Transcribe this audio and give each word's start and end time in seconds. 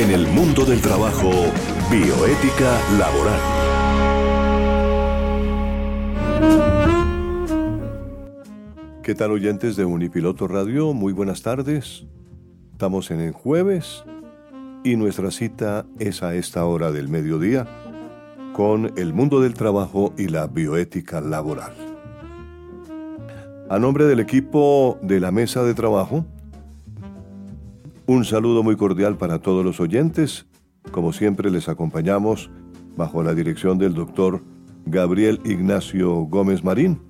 En 0.00 0.10
el 0.12 0.26
mundo 0.28 0.64
del 0.64 0.80
trabajo, 0.80 1.30
bioética 1.90 2.80
laboral. 2.98 3.40
¿Qué 9.02 9.14
tal 9.14 9.32
oyentes 9.32 9.76
de 9.76 9.84
Unipiloto 9.84 10.48
Radio? 10.48 10.94
Muy 10.94 11.12
buenas 11.12 11.42
tardes. 11.42 12.06
Estamos 12.72 13.10
en 13.10 13.20
el 13.20 13.32
jueves 13.32 14.02
y 14.84 14.96
nuestra 14.96 15.30
cita 15.30 15.84
es 15.98 16.22
a 16.22 16.34
esta 16.34 16.64
hora 16.64 16.92
del 16.92 17.08
mediodía 17.08 17.66
con 18.54 18.94
el 18.96 19.12
mundo 19.12 19.42
del 19.42 19.52
trabajo 19.52 20.14
y 20.16 20.28
la 20.28 20.46
bioética 20.46 21.20
laboral. 21.20 21.74
A 23.68 23.78
nombre 23.78 24.06
del 24.06 24.20
equipo 24.20 24.98
de 25.02 25.20
la 25.20 25.30
mesa 25.30 25.62
de 25.62 25.74
trabajo, 25.74 26.24
un 28.10 28.24
saludo 28.24 28.64
muy 28.64 28.74
cordial 28.74 29.16
para 29.18 29.38
todos 29.38 29.64
los 29.64 29.78
oyentes. 29.78 30.44
Como 30.90 31.12
siempre 31.12 31.48
les 31.48 31.68
acompañamos 31.68 32.50
bajo 32.96 33.22
la 33.22 33.34
dirección 33.34 33.78
del 33.78 33.94
doctor 33.94 34.42
Gabriel 34.84 35.38
Ignacio 35.44 36.12
Gómez 36.22 36.64
Marín. 36.64 37.00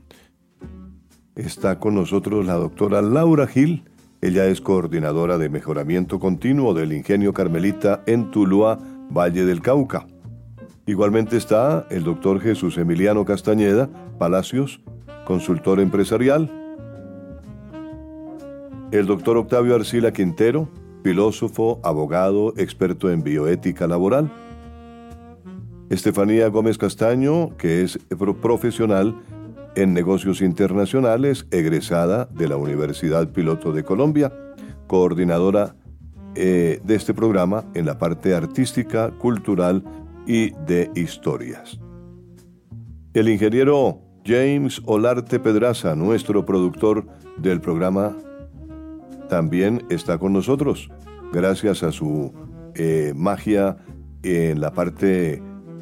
Está 1.36 1.78
con 1.78 1.94
nosotros 1.94 2.44
la 2.44 2.52
doctora 2.56 3.00
Laura 3.00 3.46
Gil. 3.46 3.84
Ella 4.20 4.44
es 4.44 4.60
coordinadora 4.60 5.38
de 5.38 5.48
mejoramiento 5.48 6.20
continuo 6.20 6.74
del 6.74 6.92
Ingenio 6.92 7.32
Carmelita 7.32 8.02
en 8.06 8.30
Tuluá, 8.30 8.78
Valle 9.10 9.46
del 9.46 9.62
Cauca. 9.62 10.06
Igualmente 10.84 11.38
está 11.38 11.86
el 11.88 12.05
doctor 12.05 12.41
Jesús 12.41 12.77
Emiliano 12.77 13.24
Castañeda 13.24 13.88
Palacios, 14.19 14.82
consultor 15.24 15.80
empresarial. 15.80 16.52
El 18.92 19.06
doctor 19.06 19.38
Octavio 19.38 19.77
Arcila 19.77 20.12
Quintero, 20.12 20.69
filósofo, 21.02 21.80
abogado, 21.82 22.54
experto 22.56 23.10
en 23.10 23.22
bioética 23.22 23.86
laboral. 23.86 24.30
Estefanía 25.88 26.48
Gómez 26.48 26.78
Castaño, 26.78 27.56
que 27.56 27.83
es 27.83 27.98
profesional 28.41 29.16
en 29.75 29.92
negocios 29.92 30.41
internacionales, 30.41 31.47
egresada 31.50 32.27
de 32.27 32.48
la 32.48 32.56
Universidad 32.56 33.28
Piloto 33.33 33.72
de 33.72 33.84
Colombia, 33.84 34.33
coordinadora 34.86 35.75
eh, 36.34 36.80
de 36.84 36.94
este 36.94 37.12
programa 37.12 37.64
en 37.75 37.86
la 37.86 37.98
parte 37.98 38.34
artística, 38.34 39.10
cultural 39.10 39.82
y 40.27 40.50
de 40.66 40.91
historias. 40.94 41.80
El 43.14 43.28
ingeniero 43.28 44.00
James 44.25 44.80
Olarte 44.84 45.41
Pedraza, 45.41 45.97
nuestro 45.97 46.47
productor 46.47 47.06
del 47.36 47.60
programa, 47.60 48.16
también 49.31 49.86
está 49.89 50.19
con 50.19 50.34
nosotros, 50.34 50.91
gracias 51.33 51.83
a 51.83 51.92
su 51.92 52.34
eh, 52.75 53.14
magia 53.17 53.78
en 54.22 54.61
la 54.61 54.72
parte 54.75 55.41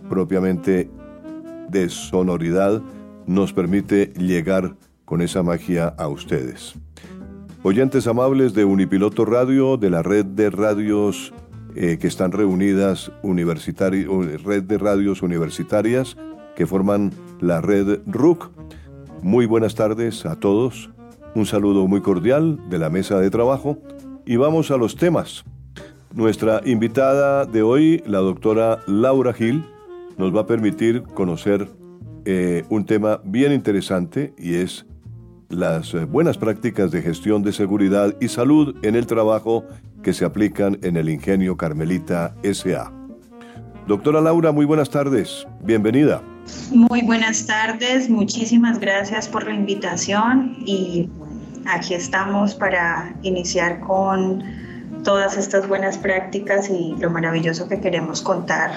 propiamente 0.09 0.89
de 1.69 1.89
sonoridad, 1.89 2.81
nos 3.27 3.53
permite 3.53 4.13
llegar 4.17 4.77
con 5.05 5.23
esa 5.23 5.43
magia 5.43 5.89
a 5.89 6.09
ustedes. 6.09 6.75
Oyentes 7.63 8.07
amables 8.07 8.55
de 8.55 8.65
Unipiloto 8.65 9.25
Radio, 9.25 9.77
de 9.77 9.91
la 9.91 10.03
red 10.03 10.25
de 10.25 10.51
radios 10.51 11.33
eh, 11.75 11.99
que 11.99 12.07
están 12.07 12.33
reunidas, 12.33 13.11
red 13.25 14.63
de 14.63 14.79
radios 14.79 15.23
universitarias 15.23 16.17
que 16.55 16.67
forman 16.67 17.13
la 17.41 17.61
red 17.61 18.01
RUC. 18.07 18.51
Muy 19.23 19.47
buenas 19.47 19.75
tardes 19.75 20.27
a 20.27 20.37
todos. 20.37 20.91
Un 21.35 21.47
saludo 21.47 21.87
muy 21.87 22.01
cordial 22.01 22.59
de 22.69 22.79
la 22.79 22.91
mesa 22.91 23.21
de 23.21 23.31
trabajo 23.31 23.79
y 24.25 24.37
vamos 24.37 24.71
a 24.71 24.77
los 24.77 24.97
temas. 24.97 25.45
Nuestra 26.15 26.61
invitada 26.65 27.45
de 27.45 27.63
hoy, 27.63 28.03
la 28.07 28.19
doctora 28.19 28.81
Laura 28.87 29.33
Gil, 29.33 29.65
nos 30.17 30.35
va 30.35 30.43
a 30.43 30.47
permitir 30.47 31.03
conocer 31.03 31.69
eh, 32.25 32.65
un 32.71 32.85
tema 32.85 33.21
bien 33.25 33.53
interesante 33.53 34.35
y 34.39 34.55
es 34.55 34.87
las 35.49 35.95
eh, 35.95 36.05
buenas 36.05 36.39
prácticas 36.39 36.91
de 36.91 37.03
gestión 37.03 37.43
de 37.43 37.53
seguridad 37.53 38.15
y 38.21 38.29
salud 38.29 38.77
en 38.83 38.97
el 38.97 39.07
trabajo 39.07 39.65
que 40.03 40.13
se 40.13 40.25
aplican 40.25 40.79
en 40.83 40.97
el 40.97 41.09
Ingenio 41.09 41.57
Carmelita 41.57 42.35
SA. 42.43 42.93
Doctora 43.87 44.21
Laura, 44.21 44.53
muy 44.53 44.67
buenas 44.67 44.91
tardes. 44.91 45.47
Bienvenida. 45.63 46.23
Muy 46.73 47.03
buenas 47.03 47.47
tardes, 47.47 48.09
muchísimas 48.09 48.79
gracias 48.79 49.29
por 49.29 49.47
la 49.47 49.55
invitación 49.55 50.57
y 50.65 51.09
aquí 51.67 51.95
estamos 51.95 52.55
para 52.55 53.15
iniciar 53.23 53.81
con 53.81 54.43
todas 55.05 55.37
estas 55.37 55.69
buenas 55.69 55.99
prácticas 55.99 56.69
y 56.71 56.97
lo 56.99 57.11
maravilloso 57.11 57.69
que 57.69 57.81
queremos 57.81 58.23
contar 58.23 58.73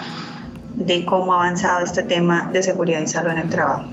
de 0.75 1.06
cómo 1.06 1.34
ha 1.34 1.44
avanzado 1.44 1.84
este 1.84 2.03
tema 2.03 2.50
de 2.52 2.64
seguridad 2.64 3.02
y 3.02 3.08
salud 3.08 3.31
en 3.31 3.38
el 3.40 3.50
trabajo. 3.50 3.90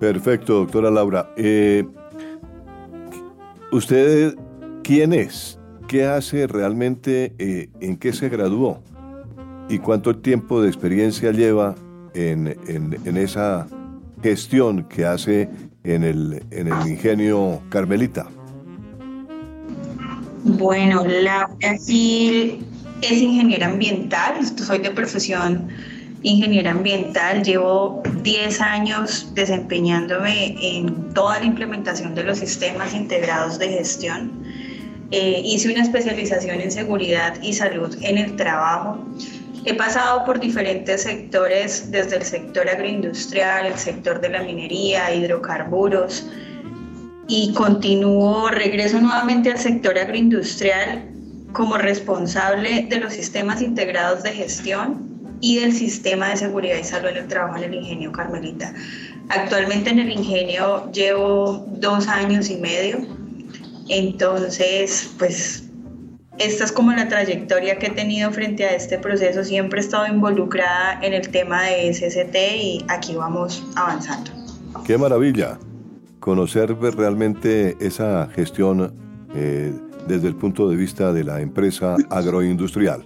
Perfecto, 0.00 0.54
doctora 0.54 0.90
Laura. 0.90 1.30
Eh, 1.36 1.84
¿Usted 3.70 4.36
quién 4.82 5.12
es? 5.12 5.58
¿Qué 5.88 6.06
hace 6.06 6.46
realmente? 6.46 7.34
Eh, 7.38 7.70
¿En 7.80 7.96
qué 7.96 8.12
se 8.12 8.28
graduó? 8.28 8.82
¿Y 9.68 9.78
cuánto 9.78 10.16
tiempo 10.16 10.60
de 10.60 10.68
experiencia 10.68 11.32
lleva 11.32 11.74
en, 12.14 12.56
en, 12.68 13.16
esa 13.16 13.66
gestión 14.22 14.84
que 14.84 15.04
hace 15.04 15.48
en 15.84 16.02
el, 16.02 16.42
en 16.50 16.68
el 16.68 16.88
ingenio 16.88 17.62
Carmelita? 17.68 18.26
Bueno, 20.44 21.04
Laura 21.06 21.78
Gil 21.86 22.64
es 23.00 23.12
ingeniera 23.12 23.66
ambiental, 23.66 24.34
soy 24.58 24.78
de 24.78 24.90
profesión 24.90 25.68
ingeniera 26.22 26.70
ambiental, 26.70 27.44
llevo 27.44 28.02
10 28.22 28.60
años 28.62 29.30
desempeñándome 29.34 30.56
en 30.60 31.12
toda 31.12 31.38
la 31.38 31.44
implementación 31.44 32.14
de 32.14 32.24
los 32.24 32.38
sistemas 32.38 32.94
integrados 32.94 33.58
de 33.58 33.68
gestión. 33.68 34.32
Eh, 35.10 35.42
hice 35.44 35.70
una 35.70 35.82
especialización 35.82 36.62
en 36.62 36.72
seguridad 36.72 37.40
y 37.42 37.52
salud 37.52 37.94
en 38.00 38.16
el 38.16 38.36
trabajo 38.36 38.98
He 39.66 39.74
pasado 39.74 40.24
por 40.26 40.40
diferentes 40.40 41.02
sectores, 41.02 41.90
desde 41.90 42.16
el 42.16 42.22
sector 42.22 42.68
agroindustrial, 42.68 43.66
el 43.66 43.78
sector 43.78 44.20
de 44.20 44.28
la 44.28 44.42
minería, 44.42 45.14
hidrocarburos, 45.14 46.26
y 47.28 47.54
continúo, 47.54 48.50
regreso 48.50 49.00
nuevamente 49.00 49.50
al 49.50 49.58
sector 49.58 49.98
agroindustrial 49.98 51.08
como 51.52 51.78
responsable 51.78 52.86
de 52.90 53.00
los 53.00 53.14
sistemas 53.14 53.62
integrados 53.62 54.22
de 54.22 54.32
gestión 54.32 55.36
y 55.40 55.60
del 55.60 55.72
sistema 55.72 56.28
de 56.28 56.36
seguridad 56.36 56.76
y 56.76 56.84
salud 56.84 57.08
en 57.08 57.16
el 57.16 57.28
trabajo 57.28 57.56
en 57.56 57.64
el 57.64 57.74
ingenio 57.74 58.12
Carmelita. 58.12 58.74
Actualmente 59.30 59.90
en 59.90 60.00
el 60.00 60.10
ingenio 60.10 60.90
llevo 60.92 61.64
dos 61.78 62.06
años 62.08 62.50
y 62.50 62.56
medio, 62.56 62.98
entonces 63.88 65.10
pues 65.18 65.64
esta 66.38 66.64
es 66.64 66.72
como 66.72 66.92
la 66.92 67.08
trayectoria 67.08 67.78
que 67.78 67.86
he 67.86 67.90
tenido 67.90 68.30
frente 68.32 68.64
a 68.64 68.74
este 68.74 68.98
proceso. 68.98 69.44
Siempre 69.44 69.80
he 69.80 69.82
estado 69.82 70.06
involucrada 70.06 70.98
en 71.02 71.14
el 71.14 71.28
tema 71.28 71.62
de 71.62 71.92
SST 71.92 72.34
y 72.56 72.84
aquí 72.88 73.14
vamos 73.14 73.64
avanzando. 73.76 74.30
Qué 74.84 74.98
maravilla 74.98 75.58
conocer 76.18 76.74
realmente 76.76 77.76
esa 77.80 78.28
gestión 78.28 78.94
eh, 79.34 79.72
desde 80.08 80.28
el 80.28 80.34
punto 80.34 80.68
de 80.68 80.76
vista 80.76 81.12
de 81.12 81.22
la 81.22 81.40
empresa 81.40 81.96
agroindustrial. 82.10 83.04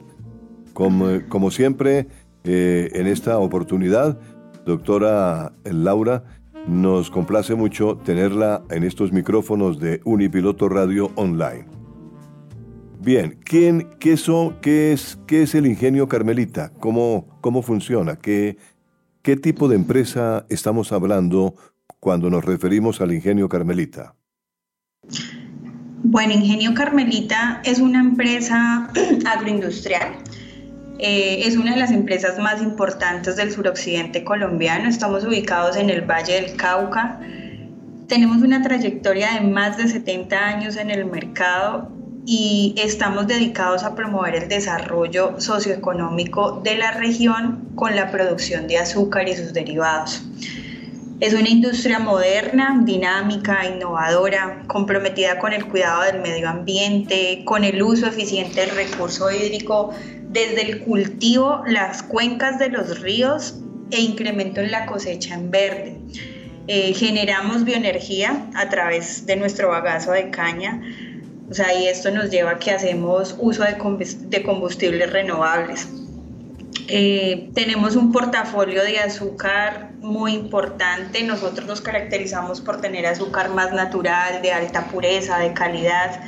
Como, 0.73 1.07
como 1.29 1.51
siempre, 1.51 2.07
eh, 2.45 2.91
en 2.95 3.07
esta 3.07 3.39
oportunidad, 3.39 4.19
doctora 4.65 5.53
Laura, 5.65 6.25
nos 6.67 7.11
complace 7.11 7.55
mucho 7.55 7.97
tenerla 8.05 8.63
en 8.71 8.85
estos 8.85 9.13
micrófonos 9.13 9.81
de 9.81 10.01
Unipiloto 10.05 10.69
Radio 10.69 11.11
Online. 11.17 11.78
Bien, 13.01 13.39
¿quién, 13.45 13.89
qué, 14.01 14.17
qué, 14.61 14.93
es, 14.93 15.19
¿qué 15.27 15.43
es 15.43 15.55
el 15.55 15.67
ingenio 15.67 16.09
Carmelita? 16.09 16.73
¿Cómo, 16.81 17.39
cómo 17.41 17.63
funciona? 17.63 18.17
¿Qué, 18.17 18.59
¿Qué 19.23 19.37
tipo 19.37 19.69
de 19.69 19.77
empresa 19.77 20.47
estamos 20.49 20.91
hablando 20.91 21.55
cuando 22.01 22.29
nos 22.29 22.45
referimos 22.45 23.01
al 23.01 23.13
ingenio 23.13 23.49
Carmelita? 23.49 24.15
Bueno, 26.03 26.33
Ingenio 26.33 26.75
Carmelita 26.75 27.61
es 27.65 27.79
una 27.79 28.01
empresa 28.01 28.91
agroindustrial. 29.27 30.15
Eh, 30.99 31.43
es 31.47 31.57
una 31.57 31.73
de 31.73 31.77
las 31.77 31.93
empresas 31.93 32.39
más 32.41 32.61
importantes 32.61 33.37
del 33.37 33.53
suroccidente 33.53 34.25
colombiano. 34.25 34.89
Estamos 34.89 35.25
ubicados 35.25 35.77
en 35.77 35.91
el 35.91 36.03
Valle 36.03 36.35
del 36.41 36.57
Cauca. 36.57 37.21
Tenemos 38.09 38.39
una 38.39 38.63
trayectoria 38.63 39.35
de 39.35 39.43
más 39.43 39.77
de 39.77 39.87
70 39.87 40.37
años 40.37 40.77
en 40.77 40.91
el 40.91 41.05
mercado 41.05 41.98
y 42.27 42.75
estamos 42.77 43.27
dedicados 43.27 43.85
a 43.85 43.95
promover 43.95 44.35
el 44.35 44.49
desarrollo 44.49 45.41
socioeconómico 45.41 46.61
de 46.63 46.77
la 46.77 46.93
región 46.93 47.69
con 47.75 47.97
la 47.97 48.11
producción 48.11 48.67
de 48.67 48.79
azúcar 48.79 49.29
y 49.29 49.37
sus 49.37 49.53
derivados. 49.53 50.23
Es 51.21 51.35
una 51.35 51.49
industria 51.49 51.99
moderna, 51.99 52.81
dinámica, 52.85 53.67
innovadora, 53.67 54.63
comprometida 54.69 55.41
con 55.41 55.53
el 55.53 55.67
cuidado 55.67 56.03
del 56.03 56.21
medio 56.21 56.49
ambiente, 56.49 57.43
con 57.45 57.65
el 57.65 57.83
uso 57.83 58.07
eficiente 58.07 58.61
del 58.61 58.71
recurso 58.71 59.29
hídrico, 59.29 59.93
desde 60.29 60.63
el 60.63 60.85
cultivo, 60.85 61.65
las 61.67 62.05
cuencas 62.05 62.61
de 62.61 62.69
los 62.69 63.01
ríos 63.01 63.57
e 63.91 64.01
incremento 64.01 64.61
en 64.61 64.71
la 64.71 64.87
cosecha 64.87 65.35
en 65.35 65.51
verde. 65.51 65.97
Eh, 66.69 66.93
generamos 66.95 67.65
bioenergía 67.65 68.47
a 68.55 68.69
través 68.69 69.27
de 69.27 69.37
nuestro 69.37 69.71
bagazo 69.71 70.13
de 70.13 70.31
caña, 70.31 70.83
o 71.51 71.55
sea, 71.55 71.75
y 71.75 71.87
esto 71.87 72.11
nos 72.11 72.31
lleva 72.31 72.53
a 72.53 72.59
que 72.59 72.71
hacemos 72.71 73.35
uso 73.39 73.65
de 73.65 74.43
combustibles 74.43 75.13
renovables. 75.13 75.89
Eh, 76.89 77.51
tenemos 77.55 77.97
un 77.97 78.13
portafolio 78.13 78.83
de 78.83 78.99
azúcar 78.99 79.91
muy 80.01 80.33
importante. 80.33 81.23
Nosotros 81.23 81.67
nos 81.67 81.81
caracterizamos 81.81 82.61
por 82.61 82.81
tener 82.81 83.07
azúcar 83.07 83.51
más 83.51 83.73
natural, 83.73 84.43
de 84.43 84.53
alta 84.53 84.87
pureza, 84.89 85.39
de 85.39 85.53
calidad, 85.53 86.21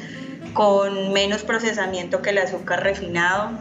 con 0.55 1.13
menos 1.13 1.43
procesamiento 1.43 2.23
que 2.23 2.31
el 2.31 2.39
azúcar 2.39 2.83
refinado. 2.83 3.53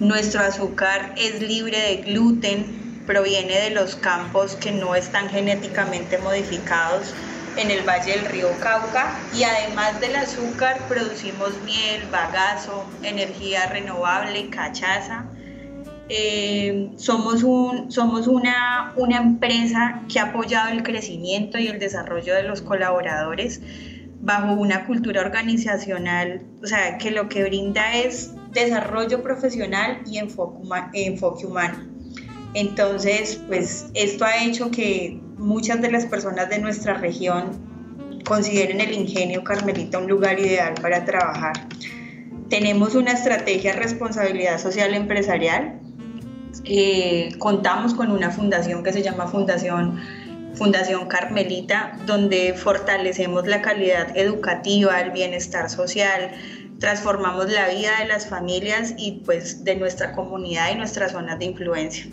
Nuestro 0.00 0.40
azúcar 0.40 1.14
es 1.18 1.42
libre 1.42 1.78
de 1.78 1.96
gluten, 2.02 3.02
proviene 3.06 3.58
de 3.58 3.70
los 3.70 3.96
campos 3.96 4.56
que 4.56 4.72
no 4.72 4.94
están 4.94 5.28
genéticamente 5.28 6.18
modificados 6.18 7.14
en 7.56 7.70
el 7.70 7.86
Valle 7.86 8.12
del 8.12 8.26
Río 8.26 8.48
Cauca 8.60 9.18
y 9.34 9.44
además 9.44 10.00
del 10.00 10.16
azúcar 10.16 10.78
producimos 10.88 11.50
miel, 11.64 12.02
bagazo, 12.10 12.84
energía 13.02 13.66
renovable, 13.66 14.48
cachaza 14.50 15.26
eh, 16.14 16.90
somos 16.96 17.42
un, 17.42 17.90
somos 17.90 18.26
una, 18.26 18.92
una 18.96 19.16
empresa 19.16 20.02
que 20.12 20.18
ha 20.18 20.24
apoyado 20.24 20.70
el 20.70 20.82
crecimiento 20.82 21.58
y 21.58 21.68
el 21.68 21.78
desarrollo 21.78 22.34
de 22.34 22.42
los 22.42 22.60
colaboradores 22.60 23.62
bajo 24.20 24.52
una 24.52 24.84
cultura 24.84 25.22
organizacional, 25.22 26.42
o 26.62 26.66
sea, 26.66 26.98
que 26.98 27.12
lo 27.12 27.30
que 27.30 27.44
brinda 27.44 27.96
es 27.96 28.32
desarrollo 28.52 29.22
profesional 29.22 30.02
y 30.04 30.18
enfoque, 30.18 30.58
enfoque 30.92 31.46
humano. 31.46 31.78
Entonces, 32.52 33.40
pues 33.48 33.86
esto 33.94 34.26
ha 34.26 34.44
hecho 34.44 34.70
que 34.70 35.18
muchas 35.42 35.80
de 35.82 35.90
las 35.90 36.06
personas 36.06 36.48
de 36.48 36.58
nuestra 36.58 36.94
región 36.94 37.50
consideren 38.24 38.80
el 38.80 38.92
ingenio 38.92 39.44
Carmelita 39.44 39.98
un 39.98 40.08
lugar 40.08 40.38
ideal 40.38 40.74
para 40.80 41.04
trabajar. 41.04 41.52
Tenemos 42.48 42.94
una 42.94 43.12
estrategia 43.12 43.74
de 43.74 43.80
responsabilidad 43.80 44.58
social 44.58 44.94
empresarial 44.94 45.80
eh, 46.64 47.30
contamos 47.38 47.94
con 47.94 48.10
una 48.10 48.30
fundación 48.30 48.84
que 48.84 48.92
se 48.92 49.02
llama 49.02 49.26
Fundación, 49.26 49.98
fundación 50.54 51.08
Carmelita, 51.08 51.98
donde 52.06 52.54
fortalecemos 52.54 53.46
la 53.46 53.62
calidad 53.62 54.16
educativa, 54.16 55.00
el 55.00 55.10
bienestar 55.10 55.70
social, 55.70 56.30
transformamos 56.78 57.50
la 57.50 57.68
vida 57.68 57.90
de 58.00 58.06
las 58.06 58.28
familias 58.28 58.94
y 58.96 59.22
pues 59.24 59.64
de 59.64 59.76
nuestra 59.76 60.12
comunidad 60.12 60.72
y 60.72 60.76
nuestras 60.76 61.12
zonas 61.12 61.38
de 61.38 61.46
influencia. 61.46 62.06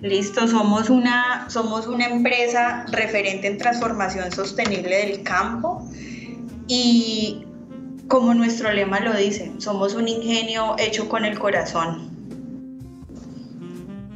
Listo, 0.00 0.46
somos 0.46 0.90
una, 0.90 1.50
somos 1.50 1.86
una 1.88 2.06
empresa 2.06 2.86
referente 2.92 3.48
en 3.48 3.58
transformación 3.58 4.30
sostenible 4.30 5.06
del 5.06 5.22
campo 5.24 5.88
y 6.68 7.44
como 8.06 8.32
nuestro 8.32 8.72
lema 8.72 9.00
lo 9.00 9.14
dice, 9.14 9.52
somos 9.58 9.94
un 9.94 10.06
ingenio 10.06 10.76
hecho 10.78 11.08
con 11.08 11.24
el 11.24 11.38
corazón. 11.38 12.08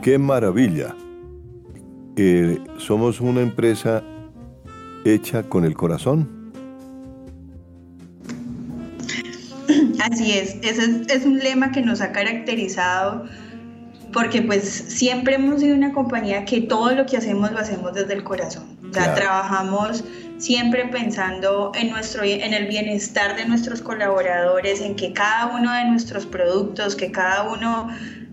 ¡Qué 0.02 0.19
maravilla! 0.19 0.94
Eh, 2.17 2.58
somos 2.79 3.20
una 3.20 3.40
empresa 3.40 4.02
hecha 5.05 5.43
con 5.43 5.64
el 5.64 5.75
corazón. 5.75 6.52
Así 10.00 10.32
es, 10.32 10.56
ese 10.62 11.05
es, 11.08 11.25
un 11.25 11.38
lema 11.38 11.70
que 11.70 11.81
nos 11.81 12.00
ha 12.00 12.12
caracterizado 12.12 13.25
porque 14.12 14.43
pues 14.43 14.64
siempre 14.64 15.37
hemos 15.37 15.61
sido 15.61 15.75
una 15.75 15.93
compañía 15.93 16.44
que 16.44 16.61
todo 16.61 16.93
lo 16.93 17.06
que 17.06 17.17
hacemos 17.17 17.50
lo 17.53 17.59
hacemos 17.59 17.94
desde 17.94 18.14
el 18.14 18.25
corazón. 18.25 18.76
O 18.88 18.93
sea, 18.93 19.14
trabajamos 19.14 20.05
siempre 20.38 20.85
pensando 20.87 21.73
en, 21.75 21.91
nuestro, 21.91 22.25
en 22.25 22.53
el 22.53 22.67
bienestar 22.67 23.37
de 23.37 23.47
nuestros 23.47 23.81
colaboradores, 23.81 24.81
en 24.81 24.97
que 24.97 25.12
cada 25.12 25.47
uno 25.47 25.73
de 25.73 25.85
nuestros 25.87 26.26
productos, 26.26 26.94
que 26.94 27.11
cada 27.11 27.50
uno 27.50 27.88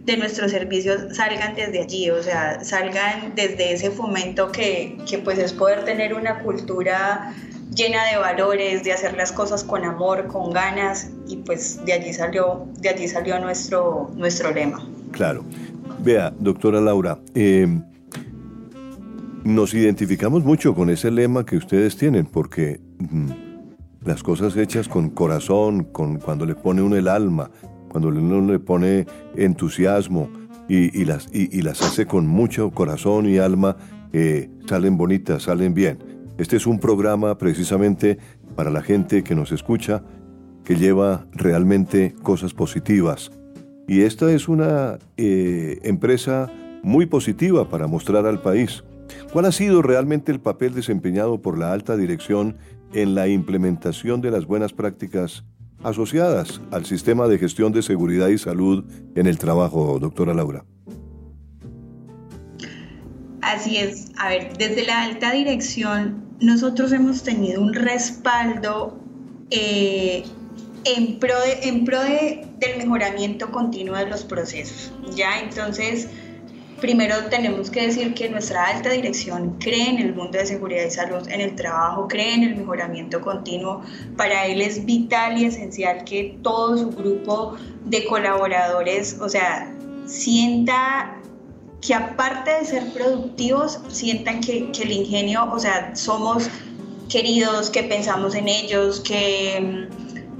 de 0.05 0.17
nuestros 0.17 0.51
servicios 0.51 1.15
salgan 1.15 1.55
desde 1.55 1.81
allí, 1.81 2.09
o 2.09 2.21
sea, 2.21 2.63
salgan 2.63 3.33
desde 3.35 3.73
ese 3.73 3.91
fomento 3.91 4.51
que, 4.51 4.97
que 5.07 5.19
pues 5.19 5.37
es 5.37 5.53
poder 5.53 5.85
tener 5.85 6.13
una 6.13 6.39
cultura 6.39 7.33
llena 7.75 8.03
de 8.05 8.17
valores, 8.17 8.83
de 8.83 8.91
hacer 8.91 9.15
las 9.15 9.31
cosas 9.31 9.63
con 9.63 9.85
amor, 9.85 10.27
con 10.27 10.51
ganas 10.51 11.11
y 11.27 11.37
pues 11.37 11.85
de 11.85 11.93
allí 11.93 12.13
salió, 12.13 12.67
de 12.79 12.89
allí 12.89 13.07
salió 13.07 13.39
nuestro, 13.39 14.09
nuestro 14.15 14.51
lema. 14.51 14.85
Claro. 15.11 15.43
Vea, 16.03 16.33
doctora 16.39 16.79
Laura, 16.79 17.19
eh, 17.35 17.67
nos 19.43 19.73
identificamos 19.73 20.45
mucho 20.45 20.73
con 20.73 20.89
ese 20.89 21.11
lema 21.11 21.45
que 21.45 21.57
ustedes 21.57 21.97
tienen 21.97 22.25
porque 22.25 22.79
mm, 22.99 24.05
las 24.05 24.23
cosas 24.23 24.55
hechas 24.55 24.87
con 24.87 25.09
corazón, 25.09 25.83
con 25.83 26.19
cuando 26.19 26.45
le 26.45 26.55
pone 26.55 26.81
uno 26.81 26.95
el 26.95 27.09
alma, 27.09 27.51
cuando 27.89 28.07
uno 28.09 28.51
le 28.51 28.59
pone 28.59 29.07
entusiasmo 29.35 30.29
y, 30.69 31.03
las, 31.03 31.27
hace 31.81 32.05
con 32.05 32.27
mucho 32.27 32.71
corazón 32.71 33.27
y 33.27 33.37
alma, 33.37 33.75
eh, 34.13 34.49
salen 34.67 34.95
bonitas, 34.95 35.43
salen 35.43 35.73
bien. 35.73 35.99
Este 36.37 36.55
es 36.55 36.65
un 36.65 36.79
programa 36.79 37.37
precisamente 37.37 38.19
para 38.55 38.69
la 38.69 38.81
gente 38.81 39.23
que 39.23 39.35
nos 39.35 39.51
escucha, 39.51 40.03
que 40.63 40.75
lleva 40.75 41.25
realmente 41.33 42.15
cosas 42.23 42.53
positivas. 42.53 43.31
Y 43.89 44.03
esta 44.03 44.31
es 44.31 44.47
una 44.47 44.99
eh, 45.17 45.79
empresa 45.81 46.47
muy 46.83 47.07
positiva 47.07 47.67
para 47.69 47.87
mostrar 47.87 48.27
al 48.27 48.39
país. 48.39 48.83
¿Cuál 49.33 49.45
ha 49.45 49.51
sido 49.51 49.81
realmente 49.81 50.31
el 50.31 50.39
papel 50.39 50.75
desempeñado 50.75 51.41
por 51.41 51.57
la 51.57 51.73
alta 51.73 51.97
dirección 51.97 52.55
en 52.93 53.15
la 53.15 53.27
implementación 53.27 54.21
de 54.21 54.29
las 54.29 54.45
buenas 54.45 54.73
prácticas 54.73 55.43
asociadas 55.83 56.61
al 56.69 56.85
sistema 56.85 57.27
de 57.27 57.39
gestión 57.39 57.71
de 57.71 57.81
seguridad 57.81 58.27
y 58.27 58.37
salud 58.37 58.85
en 59.15 59.25
el 59.25 59.39
trabajo, 59.39 59.97
doctora 59.97 60.35
Laura. 60.35 60.63
Así 63.41 63.77
es. 63.77 64.11
A 64.19 64.29
ver, 64.29 64.55
desde 64.55 64.85
la 64.85 65.01
alta 65.01 65.31
dirección 65.31 66.25
nosotros 66.39 66.91
hemos 66.91 67.23
tenido 67.23 67.59
un 67.59 67.73
respaldo 67.73 68.99
eh, 69.49 70.25
en 70.85 71.19
pro, 71.19 71.35
en 71.61 71.85
pro 71.85 71.99
del 72.01 72.77
mejoramiento 72.77 73.51
continuo 73.51 73.95
de 73.95 74.07
los 74.07 74.23
procesos. 74.23 74.91
Ya, 75.15 75.39
entonces 75.39 76.07
primero 76.79 77.15
tenemos 77.29 77.69
que 77.69 77.87
decir 77.87 78.13
que 78.13 78.29
nuestra 78.29 78.65
alta 78.65 78.89
dirección 78.89 79.57
cree 79.59 79.89
en 79.89 79.99
el 79.99 80.15
mundo 80.15 80.37
de 80.37 80.45
seguridad 80.45 80.85
y 80.85 80.91
salud 80.91 81.27
en 81.29 81.41
el 81.41 81.55
trabajo, 81.55 82.07
cree 82.07 82.33
en 82.33 82.43
el 82.43 82.55
mejoramiento 82.55 83.21
continuo. 83.21 83.81
Para 84.17 84.45
él 84.47 84.61
es 84.61 84.85
vital 84.85 85.37
y 85.37 85.45
esencial 85.45 86.03
que 86.05 86.37
todo 86.41 86.77
su 86.77 86.89
grupo 86.89 87.55
de 87.85 88.05
colaboradores, 88.05 89.17
o 89.19 89.29
sea, 89.29 89.73
sienta 90.05 91.17
que 91.81 91.93
aparte 91.93 92.51
de 92.51 92.65
ser 92.65 92.93
productivos, 92.93 93.79
sientan 93.89 94.41
que, 94.41 94.71
que 94.71 94.83
el 94.83 94.91
ingenio, 94.91 95.49
o 95.51 95.59
sea, 95.59 95.95
somos 95.95 96.49
queridos, 97.09 97.69
que 97.69 97.83
pensamos 97.83 98.35
en 98.35 98.47
ellos, 98.47 98.99
que 98.99 99.87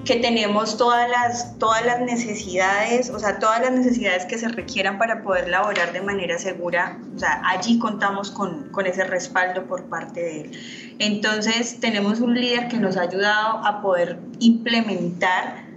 que 0.05 0.15
tenemos 0.15 0.77
todas 0.77 1.09
las, 1.09 1.57
todas 1.59 1.85
las 1.85 1.99
necesidades, 2.01 3.09
o 3.09 3.19
sea, 3.19 3.39
todas 3.39 3.61
las 3.61 3.71
necesidades 3.71 4.25
que 4.25 4.37
se 4.37 4.47
requieran 4.47 4.97
para 4.97 5.23
poder 5.23 5.49
laborar 5.49 5.93
de 5.93 6.01
manera 6.01 6.37
segura, 6.37 6.97
o 7.15 7.19
sea, 7.19 7.41
allí 7.45 7.79
contamos 7.79 8.31
con, 8.31 8.69
con 8.69 8.85
ese 8.87 9.03
respaldo 9.03 9.65
por 9.65 9.85
parte 9.85 10.21
de 10.21 10.41
él. 10.41 10.51
Entonces, 10.99 11.79
tenemos 11.79 12.19
un 12.19 12.33
líder 12.33 12.67
que 12.67 12.77
nos 12.77 12.97
ha 12.97 13.01
ayudado 13.01 13.65
a 13.65 13.81
poder 13.81 14.19
implementar 14.39 15.68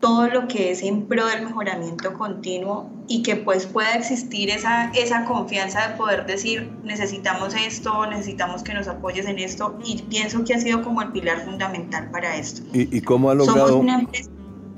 todo 0.00 0.28
lo 0.28 0.46
que 0.46 0.70
es 0.70 0.82
en 0.82 1.06
pro 1.06 1.26
del 1.26 1.44
mejoramiento 1.44 2.12
continuo 2.14 2.88
y 3.08 3.22
que 3.22 3.34
pues 3.36 3.66
pueda 3.66 3.94
existir 3.94 4.48
esa, 4.48 4.90
esa 4.92 5.24
confianza 5.24 5.88
de 5.88 5.96
poder 5.96 6.24
decir 6.24 6.70
necesitamos 6.84 7.54
esto, 7.54 8.06
necesitamos 8.06 8.62
que 8.62 8.74
nos 8.74 8.86
apoyes 8.86 9.26
en 9.26 9.38
esto 9.38 9.76
y 9.84 10.02
pienso 10.02 10.44
que 10.44 10.54
ha 10.54 10.60
sido 10.60 10.82
como 10.82 11.02
el 11.02 11.10
pilar 11.10 11.44
fundamental 11.44 12.10
para 12.10 12.36
esto. 12.36 12.62
¿Y, 12.72 13.00
cómo 13.00 13.30
ha 13.30 13.34
logrado, 13.34 13.82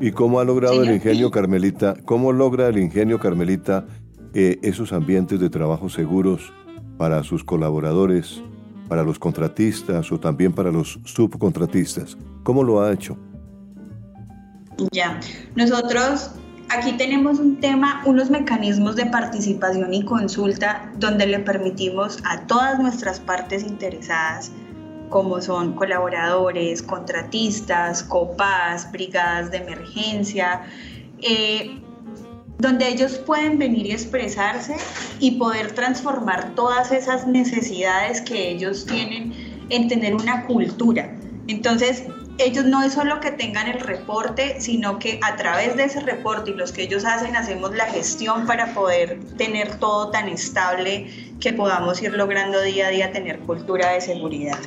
¿y 0.00 0.10
cómo 0.12 0.40
ha 0.40 0.44
logrado 0.44 0.82
el 0.82 0.90
ingenio 0.90 1.30
Carmelita, 1.30 1.96
cómo 2.06 2.32
logra 2.32 2.68
el 2.68 2.78
ingenio 2.78 3.18
Carmelita 3.18 3.86
eh, 4.32 4.58
esos 4.62 4.92
ambientes 4.92 5.38
de 5.38 5.50
trabajo 5.50 5.90
seguros 5.90 6.50
para 6.96 7.22
sus 7.24 7.44
colaboradores, 7.44 8.42
para 8.88 9.02
los 9.02 9.18
contratistas 9.18 10.10
o 10.12 10.18
también 10.18 10.52
para 10.52 10.72
los 10.72 10.98
subcontratistas? 11.04 12.16
¿Cómo 12.42 12.64
lo 12.64 12.80
ha 12.80 12.92
hecho? 12.92 13.18
Ya, 14.92 15.20
nosotros 15.54 16.30
aquí 16.70 16.92
tenemos 16.92 17.38
un 17.38 17.60
tema, 17.60 18.02
unos 18.06 18.30
mecanismos 18.30 18.96
de 18.96 19.06
participación 19.06 19.92
y 19.92 20.04
consulta 20.04 20.90
donde 20.96 21.26
le 21.26 21.40
permitimos 21.40 22.18
a 22.24 22.46
todas 22.46 22.78
nuestras 22.78 23.20
partes 23.20 23.64
interesadas, 23.64 24.52
como 25.08 25.40
son 25.40 25.74
colaboradores, 25.74 26.82
contratistas, 26.82 28.02
copas, 28.04 28.90
brigadas 28.92 29.50
de 29.50 29.58
emergencia, 29.58 30.62
eh, 31.20 31.80
donde 32.58 32.88
ellos 32.88 33.18
pueden 33.18 33.58
venir 33.58 33.86
y 33.86 33.92
expresarse 33.92 34.76
y 35.18 35.32
poder 35.32 35.72
transformar 35.72 36.54
todas 36.54 36.92
esas 36.92 37.26
necesidades 37.26 38.20
que 38.20 38.50
ellos 38.50 38.86
tienen 38.86 39.32
en 39.70 39.88
tener 39.88 40.14
una 40.14 40.46
cultura. 40.46 41.16
Entonces, 41.48 42.04
ellos 42.38 42.64
no 42.64 42.82
es 42.82 42.94
solo 42.94 43.20
que 43.20 43.30
tengan 43.30 43.68
el 43.68 43.80
reporte, 43.80 44.60
sino 44.60 44.98
que 44.98 45.20
a 45.22 45.36
través 45.36 45.76
de 45.76 45.84
ese 45.84 46.00
reporte 46.00 46.50
y 46.50 46.54
los 46.54 46.72
que 46.72 46.82
ellos 46.82 47.04
hacen, 47.04 47.36
hacemos 47.36 47.74
la 47.74 47.86
gestión 47.86 48.46
para 48.46 48.72
poder 48.72 49.20
tener 49.36 49.78
todo 49.78 50.10
tan 50.10 50.28
estable 50.28 51.34
que 51.40 51.52
podamos 51.52 52.00
ir 52.02 52.14
logrando 52.14 52.60
día 52.62 52.86
a 52.86 52.90
día 52.90 53.12
tener 53.12 53.40
cultura 53.40 53.92
de 53.92 54.00
seguridad. 54.00 54.58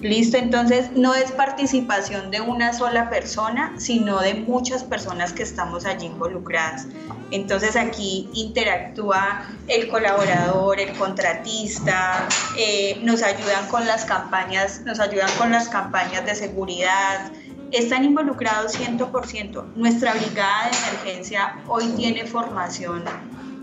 Listo, 0.00 0.36
entonces 0.36 0.92
no 0.92 1.14
es 1.16 1.32
participación 1.32 2.30
de 2.30 2.40
una 2.40 2.72
sola 2.72 3.10
persona, 3.10 3.74
sino 3.78 4.20
de 4.20 4.34
muchas 4.34 4.84
personas 4.84 5.32
que 5.32 5.42
estamos 5.42 5.86
allí 5.86 6.06
involucradas. 6.06 6.86
Entonces 7.32 7.74
aquí 7.74 8.30
interactúa 8.32 9.44
el 9.66 9.88
colaborador, 9.88 10.78
el 10.78 10.96
contratista, 10.96 12.28
eh, 12.56 13.00
nos 13.02 13.22
ayudan 13.22 13.66
con 13.66 13.86
las 13.86 14.04
campañas, 14.04 14.82
nos 14.82 15.00
ayudan 15.00 15.30
con 15.36 15.50
las 15.50 15.68
campañas 15.68 16.24
de 16.24 16.36
seguridad, 16.36 17.32
están 17.72 18.04
involucrados 18.04 18.78
100%. 18.78 19.74
Nuestra 19.74 20.14
brigada 20.14 20.70
de 20.70 20.76
emergencia 20.76 21.56
hoy 21.66 21.86
tiene 21.96 22.24
formación 22.24 23.02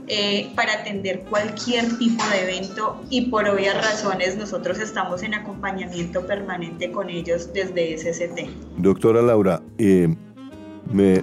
eh, 0.08 0.52
para 0.56 0.74
atender 0.74 1.22
cualquier 1.30 1.98
tipo 1.98 2.24
de 2.30 2.44
evento 2.44 3.02
y 3.10 3.30
por 3.30 3.48
obvias 3.48 3.76
razones 3.76 4.38
nosotros 4.38 4.80
estamos 4.80 5.24
en 5.24 5.34
acompañamiento 5.34 6.28
permanente 6.28 6.92
con 6.92 7.10
ellos 7.10 7.52
desde 7.54 7.98
SST. 7.98 8.48
Doctora 8.78 9.22
Laura, 9.24 9.62
eh, 9.78 10.14
me, 10.92 11.22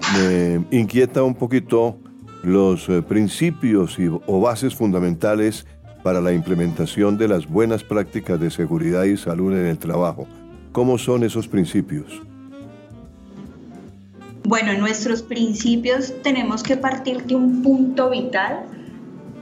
inquieta 0.71 1.23
un 1.23 1.35
poquito 1.35 1.97
los 2.43 2.89
eh, 2.89 3.03
principios 3.03 3.97
o 4.27 4.41
bases 4.41 4.75
fundamentales 4.75 5.65
para 6.03 6.21
la 6.21 6.33
implementación 6.33 7.17
de 7.17 7.29
las 7.29 7.47
buenas 7.47 7.85
prácticas 7.85 8.41
de 8.41 8.51
seguridad 8.51 9.05
y 9.05 9.17
salud 9.17 9.53
en 9.53 9.67
el 9.67 9.79
trabajo. 9.79 10.27
¿Cómo 10.73 10.99
son 10.99 11.23
esos 11.23 11.47
principios? 11.47 12.23
Bueno, 14.52 14.75
nuestros 14.75 15.23
principios 15.23 16.12
tenemos 16.23 16.62
que 16.62 16.76
partir 16.76 17.25
de 17.25 17.35
un 17.35 17.62
punto 17.62 18.11
vital 18.11 18.66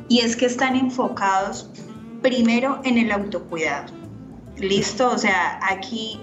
y 0.09 0.21
es 0.21 0.37
que 0.37 0.47
están 0.47 0.77
enfocados 0.77 1.69
primero 2.23 2.81
en 2.85 2.97
el 2.97 3.11
autocuidado. 3.11 3.93
Listo, 4.57 5.11
o 5.11 5.19
sea, 5.19 5.59
aquí 5.69 6.21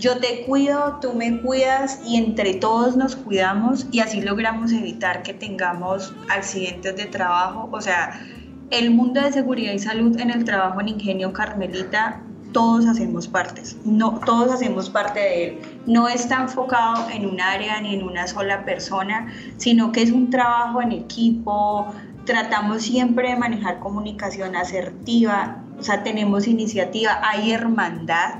yo 0.00 0.18
te 0.20 0.46
cuido, 0.46 1.00
tú 1.02 1.12
me 1.12 1.42
cuidas 1.42 2.00
y 2.02 2.16
entre 2.16 2.54
todos 2.54 2.96
nos 2.96 3.14
cuidamos 3.14 3.86
y 3.92 4.00
así 4.00 4.22
logramos 4.22 4.72
evitar 4.72 5.22
que 5.22 5.34
tengamos 5.34 6.14
accidentes 6.30 6.96
de 6.96 7.04
trabajo. 7.04 7.68
O 7.72 7.82
sea, 7.82 8.26
el 8.70 8.90
mundo 8.90 9.20
de 9.20 9.32
seguridad 9.32 9.74
y 9.74 9.80
salud 9.80 10.18
en 10.18 10.30
el 10.30 10.44
trabajo 10.44 10.80
en 10.80 10.88
Ingenio 10.88 11.30
Carmelita 11.34 12.22
todos 12.56 12.86
hacemos 12.86 13.28
partes, 13.28 13.76
no, 13.84 14.18
todos 14.24 14.50
hacemos 14.50 14.88
parte 14.88 15.20
de 15.20 15.44
él. 15.44 15.58
No 15.84 16.08
está 16.08 16.36
enfocado 16.36 17.06
en 17.10 17.26
un 17.26 17.38
área 17.38 17.78
ni 17.82 17.94
en 17.94 18.02
una 18.02 18.26
sola 18.26 18.64
persona, 18.64 19.30
sino 19.58 19.92
que 19.92 20.00
es 20.00 20.10
un 20.10 20.30
trabajo 20.30 20.80
en 20.80 20.92
equipo. 20.92 21.86
Tratamos 22.24 22.80
siempre 22.80 23.28
de 23.28 23.36
manejar 23.36 23.78
comunicación 23.80 24.56
asertiva, 24.56 25.62
o 25.78 25.82
sea, 25.82 26.02
tenemos 26.02 26.48
iniciativa, 26.48 27.20
hay 27.22 27.52
hermandad, 27.52 28.36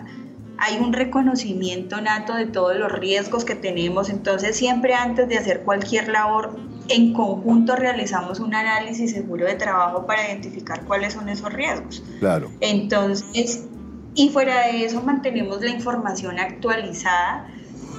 hay 0.56 0.78
un 0.78 0.94
reconocimiento 0.94 2.00
nato 2.00 2.36
de 2.36 2.46
todos 2.46 2.74
los 2.74 2.90
riesgos 2.90 3.44
que 3.44 3.54
tenemos. 3.54 4.08
Entonces, 4.08 4.56
siempre 4.56 4.94
antes 4.94 5.28
de 5.28 5.36
hacer 5.36 5.60
cualquier 5.60 6.08
labor, 6.08 6.58
en 6.88 7.12
conjunto 7.12 7.76
realizamos 7.76 8.40
un 8.40 8.54
análisis 8.54 9.10
seguro 9.10 9.44
de 9.44 9.56
trabajo 9.56 10.06
para 10.06 10.26
identificar 10.26 10.86
cuáles 10.86 11.12
son 11.12 11.28
esos 11.28 11.52
riesgos. 11.52 12.02
Claro. 12.18 12.50
Entonces, 12.60 13.68
y 14.16 14.30
fuera 14.30 14.66
de 14.66 14.84
eso 14.84 15.02
mantenemos 15.02 15.60
la 15.60 15.70
información 15.70 16.38
actualizada 16.38 17.46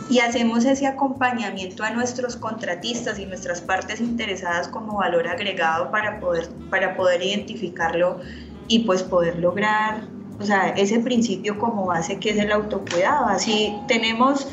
y 0.10 0.20
hacemos 0.20 0.66
ese 0.66 0.88
acompañamiento 0.88 1.84
a 1.84 1.92
nuestros 1.92 2.36
contratistas 2.36 3.20
y 3.20 3.26
nuestras 3.26 3.62
partes 3.62 4.02
interesadas 4.02 4.68
como 4.68 4.98
valor 4.98 5.28
agregado 5.28 5.92
para 5.92 6.20
poder, 6.20 6.50
para 6.72 6.98
poder 6.98 7.22
identificarlo 7.22 8.20
y 8.68 8.80
pues 8.80 9.04
poder 9.04 9.38
lograr, 9.38 10.08
o 10.40 10.44
sea, 10.44 10.70
ese 10.70 11.00
principio 11.00 11.60
como 11.60 11.86
base 11.86 12.20
que 12.20 12.32
es 12.32 12.38
el 12.38 12.52
autocuidado. 12.52 13.28
Así 13.28 13.76
tenemos, 13.88 14.48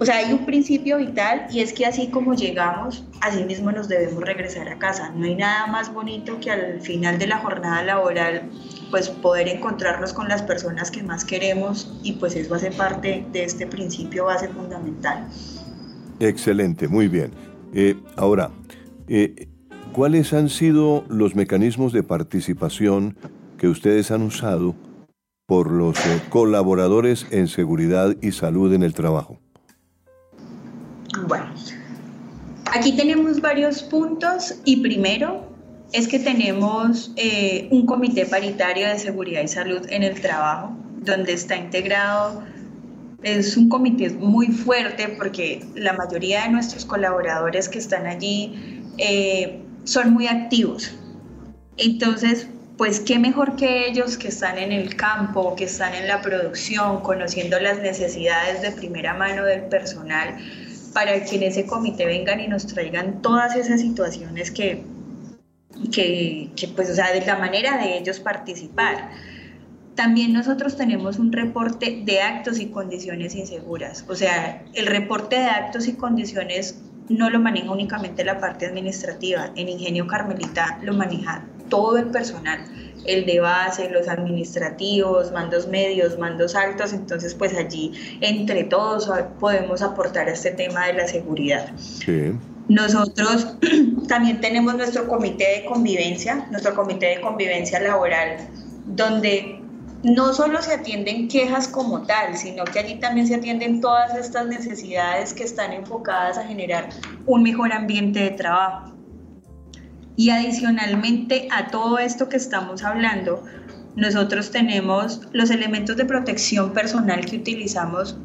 o 0.00 0.04
sea, 0.04 0.18
hay 0.18 0.32
un 0.32 0.46
principio 0.46 0.98
vital 0.98 1.46
y 1.50 1.60
es 1.60 1.72
que 1.72 1.84
así 1.84 2.08
como 2.08 2.34
llegamos, 2.34 3.04
así 3.20 3.42
mismo 3.42 3.72
nos 3.72 3.88
debemos 3.88 4.22
regresar 4.22 4.68
a 4.68 4.78
casa. 4.78 5.10
No 5.10 5.24
hay 5.24 5.34
nada 5.34 5.66
más 5.66 5.92
bonito 5.92 6.38
que 6.38 6.52
al 6.52 6.80
final 6.80 7.18
de 7.18 7.26
la 7.26 7.38
jornada 7.38 7.82
laboral 7.82 8.48
pues 8.90 9.08
poder 9.08 9.48
encontrarnos 9.48 10.12
con 10.12 10.28
las 10.28 10.42
personas 10.42 10.90
que 10.92 11.02
más 11.02 11.24
queremos 11.24 11.98
y 12.04 12.12
pues 12.12 12.36
eso 12.36 12.54
hace 12.54 12.70
parte 12.70 13.26
de 13.32 13.44
este 13.44 13.66
principio 13.66 14.26
base 14.26 14.48
fundamental. 14.48 15.26
Excelente, 16.20 16.86
muy 16.86 17.08
bien. 17.08 17.32
Eh, 17.74 17.96
ahora, 18.16 18.50
eh, 19.08 19.48
¿cuáles 19.92 20.32
han 20.32 20.48
sido 20.48 21.04
los 21.08 21.34
mecanismos 21.34 21.92
de 21.92 22.04
participación 22.04 23.16
que 23.58 23.66
ustedes 23.66 24.12
han 24.12 24.22
usado 24.22 24.76
por 25.46 25.70
los 25.72 25.98
eh, 26.06 26.20
colaboradores 26.28 27.26
en 27.30 27.48
seguridad 27.48 28.16
y 28.22 28.30
salud 28.30 28.72
en 28.72 28.84
el 28.84 28.94
trabajo? 28.94 29.40
Aquí 32.72 32.96
tenemos 32.96 33.40
varios 33.40 33.82
puntos 33.82 34.54
y 34.64 34.76
primero 34.78 35.48
es 35.92 36.06
que 36.06 36.18
tenemos 36.18 37.12
eh, 37.16 37.68
un 37.70 37.86
comité 37.86 38.26
paritario 38.26 38.88
de 38.88 38.98
seguridad 38.98 39.42
y 39.42 39.48
salud 39.48 39.86
en 39.88 40.02
el 40.02 40.20
trabajo, 40.20 40.76
donde 41.00 41.32
está 41.32 41.56
integrado, 41.56 42.42
es 43.22 43.56
un 43.56 43.68
comité 43.68 44.10
muy 44.10 44.48
fuerte 44.48 45.08
porque 45.16 45.64
la 45.74 45.92
mayoría 45.94 46.44
de 46.44 46.50
nuestros 46.50 46.84
colaboradores 46.84 47.68
que 47.68 47.78
están 47.78 48.06
allí 48.06 48.82
eh, 48.98 49.60
son 49.84 50.12
muy 50.12 50.26
activos. 50.26 50.94
Entonces, 51.78 52.48
pues 52.76 53.00
qué 53.00 53.18
mejor 53.18 53.56
que 53.56 53.88
ellos 53.88 54.16
que 54.16 54.28
están 54.28 54.58
en 54.58 54.70
el 54.70 54.94
campo, 54.94 55.56
que 55.56 55.64
están 55.64 55.94
en 55.94 56.06
la 56.06 56.22
producción, 56.22 57.00
conociendo 57.00 57.58
las 57.58 57.80
necesidades 57.80 58.62
de 58.62 58.70
primera 58.70 59.14
mano 59.14 59.44
del 59.44 59.62
personal, 59.62 60.36
para 60.92 61.24
que 61.24 61.36
en 61.36 61.44
ese 61.44 61.66
comité 61.66 62.06
vengan 62.06 62.40
y 62.40 62.48
nos 62.48 62.66
traigan 62.66 63.22
todas 63.22 63.56
esas 63.56 63.80
situaciones 63.80 64.50
que 64.50 64.84
que, 65.92 66.72
pues, 66.74 66.90
o 66.90 66.94
sea, 66.94 67.12
de 67.12 67.24
la 67.24 67.36
manera 67.36 67.78
de 67.78 67.98
ellos 67.98 68.20
participar. 68.20 69.10
También 69.94 70.32
nosotros 70.32 70.76
tenemos 70.76 71.18
un 71.18 71.32
reporte 71.32 72.02
de 72.04 72.20
actos 72.20 72.60
y 72.60 72.66
condiciones 72.66 73.34
inseguras. 73.34 74.04
O 74.08 74.14
sea, 74.14 74.64
el 74.74 74.86
reporte 74.86 75.36
de 75.36 75.46
actos 75.46 75.88
y 75.88 75.94
condiciones 75.94 76.80
no 77.08 77.30
lo 77.30 77.40
maneja 77.40 77.70
únicamente 77.70 78.24
la 78.24 78.38
parte 78.38 78.66
administrativa. 78.66 79.50
En 79.56 79.68
Ingenio 79.68 80.06
Carmelita 80.06 80.78
lo 80.82 80.92
maneja 80.94 81.44
todo 81.68 81.98
el 81.98 82.06
personal, 82.06 82.60
el 83.06 83.26
de 83.26 83.40
base, 83.40 83.88
los 83.90 84.08
administrativos, 84.08 85.32
mandos 85.32 85.66
medios, 85.68 86.18
mandos 86.18 86.54
altos. 86.54 86.92
Entonces, 86.92 87.34
pues 87.34 87.54
allí 87.54 87.92
entre 88.20 88.64
todos 88.64 89.10
podemos 89.40 89.82
aportar 89.82 90.28
a 90.28 90.32
este 90.32 90.50
tema 90.50 90.86
de 90.86 90.94
la 90.94 91.08
seguridad. 91.08 91.70
Sí. 91.76 92.32
Nosotros 92.68 93.56
también 94.08 94.40
tenemos 94.40 94.74
nuestro 94.76 95.08
comité 95.08 95.60
de 95.60 95.64
convivencia, 95.64 96.46
nuestro 96.50 96.74
comité 96.74 97.06
de 97.06 97.20
convivencia 97.20 97.80
laboral, 97.80 98.36
donde 98.86 99.60
no 100.02 100.32
solo 100.32 100.62
se 100.62 100.74
atienden 100.74 101.28
quejas 101.28 101.66
como 101.66 102.02
tal, 102.02 102.36
sino 102.36 102.64
que 102.64 102.78
allí 102.78 102.96
también 102.96 103.26
se 103.26 103.34
atienden 103.34 103.80
todas 103.80 104.14
estas 104.16 104.46
necesidades 104.46 105.34
que 105.34 105.44
están 105.44 105.72
enfocadas 105.72 106.38
a 106.38 106.44
generar 106.44 106.88
un 107.26 107.42
mejor 107.42 107.72
ambiente 107.72 108.20
de 108.20 108.30
trabajo. 108.30 108.97
Y 110.18 110.30
adicionalmente 110.30 111.46
a 111.52 111.68
todo 111.68 111.96
esto 111.96 112.28
que 112.28 112.38
estamos 112.38 112.82
hablando, 112.82 113.44
nosotros 113.94 114.50
tenemos 114.50 115.20
los 115.30 115.48
elementos 115.48 115.96
de 115.96 116.04
protección 116.04 116.72
personal 116.72 117.24
que 117.24 117.36
utilizamos 117.36 118.16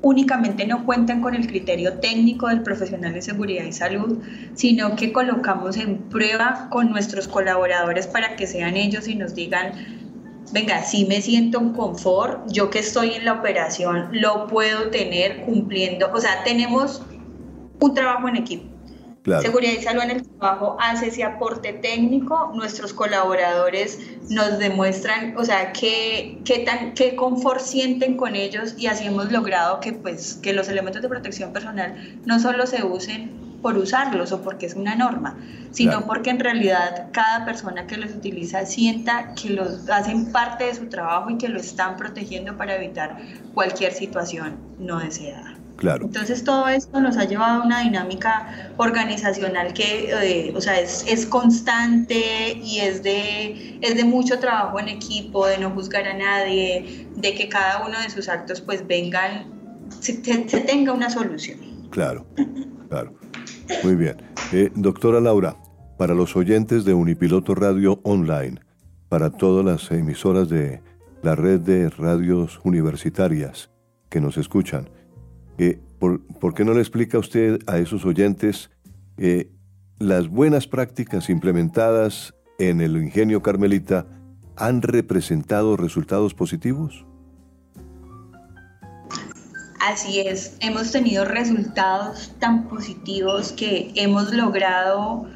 únicamente 0.00 0.64
no 0.64 0.86
cuentan 0.86 1.20
con 1.20 1.34
el 1.34 1.48
criterio 1.48 1.94
técnico 1.94 2.46
del 2.46 2.62
profesional 2.62 3.14
de 3.14 3.20
seguridad 3.20 3.64
y 3.64 3.72
salud, 3.72 4.18
sino 4.54 4.94
que 4.94 5.12
colocamos 5.12 5.76
en 5.76 5.98
prueba 6.08 6.68
con 6.70 6.90
nuestros 6.90 7.26
colaboradores 7.26 8.06
para 8.06 8.36
que 8.36 8.46
sean 8.46 8.76
ellos 8.76 9.08
y 9.08 9.16
nos 9.16 9.34
digan, 9.34 9.72
venga, 10.52 10.84
si 10.84 11.04
me 11.04 11.20
siento 11.20 11.58
en 11.58 11.70
confort, 11.70 12.48
yo 12.52 12.70
que 12.70 12.78
estoy 12.78 13.14
en 13.14 13.24
la 13.24 13.32
operación 13.32 14.10
lo 14.12 14.46
puedo 14.46 14.88
tener 14.90 15.44
cumpliendo, 15.44 16.12
o 16.14 16.20
sea, 16.20 16.44
tenemos 16.44 17.02
un 17.80 17.92
trabajo 17.92 18.28
en 18.28 18.36
equipo. 18.36 18.77
Seguridad 19.24 19.72
y 19.72 19.82
salud 19.82 20.02
en 20.02 20.10
el 20.10 20.22
trabajo 20.22 20.76
hace 20.80 21.08
ese 21.08 21.22
aporte 21.22 21.72
técnico, 21.74 22.52
nuestros 22.54 22.94
colaboradores 22.94 23.98
nos 24.30 24.58
demuestran, 24.58 25.36
o 25.36 25.44
sea, 25.44 25.72
qué, 25.72 26.38
qué, 26.44 26.60
tan, 26.60 26.94
qué 26.94 27.14
confort 27.14 27.60
sienten 27.60 28.16
con 28.16 28.34
ellos 28.36 28.74
y 28.78 28.86
así 28.86 29.06
hemos 29.06 29.30
logrado 29.30 29.80
que, 29.80 29.92
pues, 29.92 30.34
que 30.42 30.52
los 30.52 30.68
elementos 30.68 31.02
de 31.02 31.08
protección 31.08 31.52
personal 31.52 32.18
no 32.24 32.38
solo 32.40 32.66
se 32.66 32.84
usen 32.84 33.48
por 33.62 33.76
usarlos 33.76 34.32
o 34.32 34.42
porque 34.42 34.66
es 34.66 34.74
una 34.74 34.94
norma, 34.94 35.36
sino 35.72 36.06
porque 36.06 36.30
en 36.30 36.38
realidad 36.38 37.08
cada 37.12 37.44
persona 37.44 37.86
que 37.86 37.96
los 37.96 38.12
utiliza 38.12 38.64
sienta 38.66 39.34
que 39.34 39.50
los 39.50 39.88
hacen 39.90 40.30
parte 40.32 40.64
de 40.64 40.74
su 40.74 40.88
trabajo 40.88 41.30
y 41.30 41.38
que 41.38 41.48
lo 41.48 41.58
están 41.58 41.96
protegiendo 41.96 42.56
para 42.56 42.76
evitar 42.76 43.18
cualquier 43.54 43.92
situación 43.92 44.56
no 44.78 45.00
deseada. 45.00 45.57
Claro. 45.78 46.06
Entonces 46.06 46.42
todo 46.42 46.66
esto 46.66 47.00
nos 47.00 47.16
ha 47.16 47.24
llevado 47.24 47.62
a 47.62 47.64
una 47.64 47.82
dinámica 47.82 48.72
organizacional 48.78 49.72
que, 49.72 50.10
eh, 50.10 50.52
o 50.54 50.60
sea, 50.60 50.80
es, 50.80 51.04
es, 51.06 51.24
constante 51.24 52.58
y 52.60 52.80
es 52.80 53.04
de, 53.04 53.78
es 53.80 53.94
de 53.94 54.02
mucho 54.02 54.40
trabajo 54.40 54.80
en 54.80 54.88
equipo, 54.88 55.46
de 55.46 55.56
no 55.58 55.70
juzgar 55.70 56.04
a 56.08 56.14
nadie, 56.14 57.06
de 57.14 57.32
que 57.32 57.48
cada 57.48 57.86
uno 57.86 57.96
de 58.00 58.10
sus 58.10 58.28
actos 58.28 58.60
pues 58.60 58.84
vengan, 58.88 59.52
se, 60.00 60.20
se 60.48 60.60
tenga 60.62 60.92
una 60.92 61.10
solución. 61.10 61.60
Claro, 61.90 62.26
claro. 62.88 63.14
Muy 63.84 63.94
bien. 63.94 64.16
Eh, 64.52 64.72
doctora 64.74 65.20
Laura, 65.20 65.56
para 65.96 66.12
los 66.12 66.34
oyentes 66.34 66.84
de 66.84 66.92
Unipiloto 66.92 67.54
Radio 67.54 68.00
Online, 68.02 68.60
para 69.08 69.30
todas 69.30 69.64
las 69.64 69.92
emisoras 69.92 70.48
de 70.48 70.82
la 71.22 71.36
red 71.36 71.60
de 71.60 71.88
radios 71.88 72.60
universitarias 72.64 73.70
que 74.08 74.20
nos 74.20 74.38
escuchan, 74.38 74.88
¿por, 75.98 76.54
qué 76.54 76.64
no 76.64 76.74
le 76.74 76.80
explica 76.80 77.18
usted 77.18 77.58
a 77.66 77.78
esos 77.78 78.04
oyentes 78.04 78.70
eh, 79.16 79.50
las 79.98 80.28
buenas 80.28 80.66
prácticas 80.66 81.28
implementadas 81.28 82.34
en 82.58 82.80
el 82.80 82.96
ingenio 82.96 83.42
carmelita 83.42 84.06
han 84.56 84.82
representado 84.82 85.76
resultados 85.76 86.34
positivos? 86.34 87.04
Así 89.80 90.20
es, 90.20 90.56
hemos 90.60 90.90
tenido 90.92 91.24
resultados 91.24 92.32
tan 92.38 92.68
positivos 92.68 93.52
que 93.52 93.92
hemos 93.94 94.32
logrado 94.34 95.26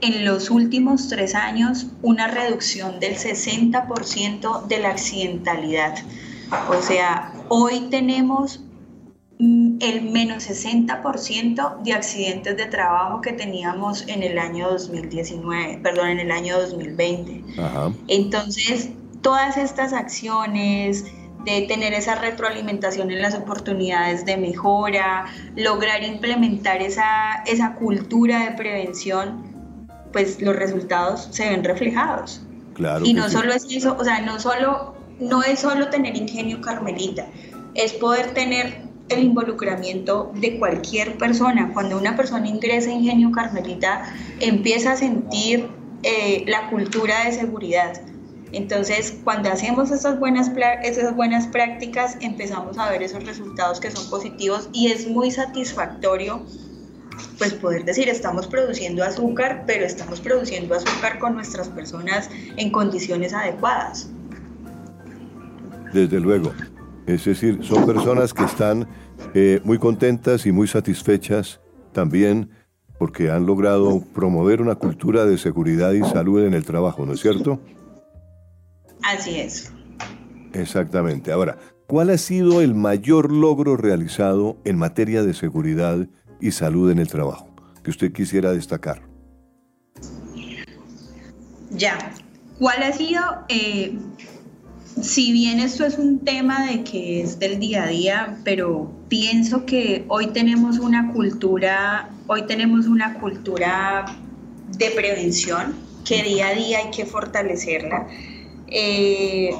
en 0.00 0.24
los 0.24 0.50
últimos 0.50 1.08
tres 1.08 1.34
años 1.34 1.86
una 2.02 2.26
reducción 2.26 2.98
del 2.98 3.14
60% 3.14 4.66
de 4.66 4.78
la 4.78 4.90
accidentalidad. 4.90 5.94
O 6.68 6.82
sea, 6.82 7.32
hoy 7.48 7.88
tenemos 7.90 8.60
el 9.38 10.10
menos 10.10 10.48
60% 10.48 11.82
de 11.82 11.92
accidentes 11.92 12.56
de 12.56 12.66
trabajo 12.66 13.20
que 13.20 13.32
teníamos 13.32 14.06
en 14.08 14.22
el 14.22 14.38
año 14.38 14.70
2019, 14.70 15.80
perdón, 15.82 16.08
en 16.08 16.20
el 16.20 16.30
año 16.30 16.58
2020. 16.60 17.44
Entonces, 18.08 18.90
todas 19.22 19.56
estas 19.56 19.92
acciones, 19.92 21.04
de 21.44 21.62
tener 21.62 21.92
esa 21.92 22.14
retroalimentación 22.14 23.10
en 23.10 23.20
las 23.20 23.34
oportunidades 23.34 24.24
de 24.24 24.36
mejora, 24.36 25.26
lograr 25.56 26.02
implementar 26.02 26.80
esa, 26.80 27.42
esa 27.46 27.74
cultura 27.74 28.44
de 28.44 28.52
prevención, 28.52 29.86
pues 30.12 30.40
los 30.40 30.56
resultados 30.56 31.28
se 31.30 31.48
ven 31.48 31.62
reflejados. 31.62 32.40
Claro 32.74 33.04
y 33.04 33.12
no 33.12 33.28
solo 33.28 33.52
es 33.52 33.66
eso, 33.70 33.96
o 33.98 34.04
sea, 34.04 34.20
no 34.20 34.40
solo 34.40 34.94
no 35.20 35.42
es 35.44 35.60
solo 35.60 35.90
tener 35.90 36.16
ingenio 36.16 36.60
carmelita, 36.60 37.26
es 37.74 37.92
poder 37.92 38.34
tener 38.34 38.82
el 39.08 39.22
involucramiento 39.22 40.32
de 40.34 40.58
cualquier 40.58 41.18
persona. 41.18 41.72
Cuando 41.72 41.98
una 41.98 42.16
persona 42.16 42.48
ingresa 42.48 42.90
a 42.90 42.92
ingenio 42.94 43.30
carmelita, 43.32 44.14
empieza 44.40 44.92
a 44.92 44.96
sentir 44.96 45.68
eh, 46.02 46.44
la 46.46 46.70
cultura 46.70 47.24
de 47.24 47.32
seguridad 47.32 48.00
entonces, 48.54 49.18
cuando 49.24 49.50
hacemos 49.50 49.90
esas 49.90 50.18
buenas, 50.20 50.50
esas 50.84 51.14
buenas 51.16 51.48
prácticas, 51.48 52.16
empezamos 52.20 52.78
a 52.78 52.88
ver 52.88 53.02
esos 53.02 53.24
resultados 53.24 53.80
que 53.80 53.90
son 53.90 54.08
positivos 54.08 54.68
y 54.72 54.92
es 54.92 55.08
muy 55.08 55.32
satisfactorio 55.32 56.44
pues 57.38 57.52
poder 57.54 57.84
decir, 57.84 58.08
estamos 58.08 58.46
produciendo 58.46 59.02
azúcar, 59.02 59.64
pero 59.66 59.84
estamos 59.84 60.20
produciendo 60.20 60.74
azúcar 60.74 61.18
con 61.18 61.34
nuestras 61.34 61.68
personas 61.68 62.30
en 62.56 62.70
condiciones 62.70 63.32
adecuadas. 63.32 64.08
Desde 65.92 66.20
luego. 66.20 66.52
Es 67.06 67.24
decir, 67.24 67.58
son 67.62 67.84
personas 67.84 68.32
que 68.32 68.44
están 68.44 68.88
eh, 69.34 69.60
muy 69.64 69.78
contentas 69.78 70.46
y 70.46 70.52
muy 70.52 70.66
satisfechas 70.66 71.60
también 71.92 72.50
porque 72.98 73.30
han 73.30 73.44
logrado 73.44 74.02
promover 74.14 74.62
una 74.62 74.76
cultura 74.76 75.26
de 75.26 75.36
seguridad 75.36 75.92
y 75.92 76.00
salud 76.00 76.44
en 76.44 76.54
el 76.54 76.64
trabajo, 76.64 77.04
¿no 77.04 77.12
es 77.12 77.20
cierto? 77.20 77.60
Así 79.02 79.38
es. 79.38 79.70
Exactamente. 80.54 81.32
Ahora, 81.32 81.58
¿cuál 81.86 82.10
ha 82.10 82.18
sido 82.18 82.62
el 82.62 82.74
mayor 82.74 83.30
logro 83.30 83.76
realizado 83.76 84.56
en 84.64 84.78
materia 84.78 85.22
de 85.22 85.34
seguridad 85.34 86.06
y 86.40 86.52
salud 86.52 86.90
en 86.90 86.98
el 86.98 87.08
trabajo 87.08 87.54
que 87.82 87.90
usted 87.90 88.12
quisiera 88.12 88.52
destacar? 88.52 89.02
Ya, 91.70 91.98
¿cuál 92.58 92.82
ha 92.82 92.92
sido? 92.92 93.20
Eh, 93.48 93.98
si 95.02 95.32
bien 95.32 95.60
esto 95.60 95.84
es 95.84 95.98
un 95.98 96.20
tema 96.20 96.66
de 96.66 96.84
que 96.84 97.20
es 97.22 97.38
del 97.38 97.58
día 97.58 97.84
a 97.84 97.86
día, 97.88 98.38
pero 98.44 98.90
pienso 99.08 99.66
que 99.66 100.04
hoy 100.08 100.28
tenemos 100.28 100.78
una 100.78 101.12
cultura, 101.12 102.10
hoy 102.26 102.46
tenemos 102.46 102.86
una 102.86 103.14
cultura 103.14 104.04
de 104.78 104.90
prevención 104.90 105.74
que 106.04 106.22
día 106.22 106.48
a 106.48 106.54
día 106.54 106.78
hay 106.78 106.90
que 106.90 107.06
fortalecerla. 107.06 108.06
Eh, 108.68 109.50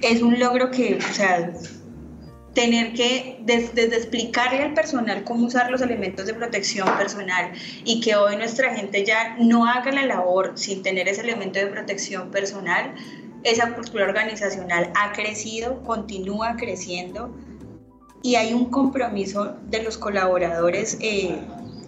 es 0.00 0.22
un 0.22 0.38
logro 0.38 0.70
que, 0.70 0.96
o 0.96 1.14
sea, 1.14 1.52
tener 2.54 2.92
que 2.92 3.38
desde 3.44 3.84
explicarle 3.84 4.62
al 4.62 4.74
personal 4.74 5.24
cómo 5.24 5.46
usar 5.46 5.70
los 5.70 5.80
elementos 5.80 6.26
de 6.26 6.34
protección 6.34 6.86
personal 6.98 7.52
y 7.84 8.00
que 8.00 8.14
hoy 8.14 8.36
nuestra 8.36 8.74
gente 8.74 9.04
ya 9.04 9.36
no 9.38 9.66
haga 9.66 9.90
la 9.92 10.06
labor 10.06 10.52
sin 10.54 10.82
tener 10.82 11.08
ese 11.08 11.22
elemento 11.22 11.58
de 11.58 11.66
protección 11.66 12.30
personal, 12.30 12.94
esa 13.44 13.74
cultura 13.74 14.04
organizacional 14.04 14.92
ha 14.94 15.12
crecido, 15.12 15.82
continúa 15.82 16.56
creciendo 16.56 17.34
y 18.22 18.36
hay 18.36 18.52
un 18.52 18.66
compromiso 18.66 19.56
de 19.68 19.82
los 19.82 19.98
colaboradores 19.98 20.96
eh, 21.00 21.36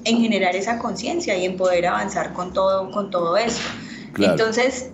en 0.04 0.20
generar 0.20 0.56
esa 0.56 0.78
conciencia 0.78 1.36
y 1.36 1.44
en 1.44 1.56
poder 1.56 1.86
avanzar 1.86 2.32
con 2.32 2.52
todo, 2.52 2.90
con 2.90 3.10
todo 3.10 3.36
esto. 3.36 3.62
Entonces, 4.18 4.90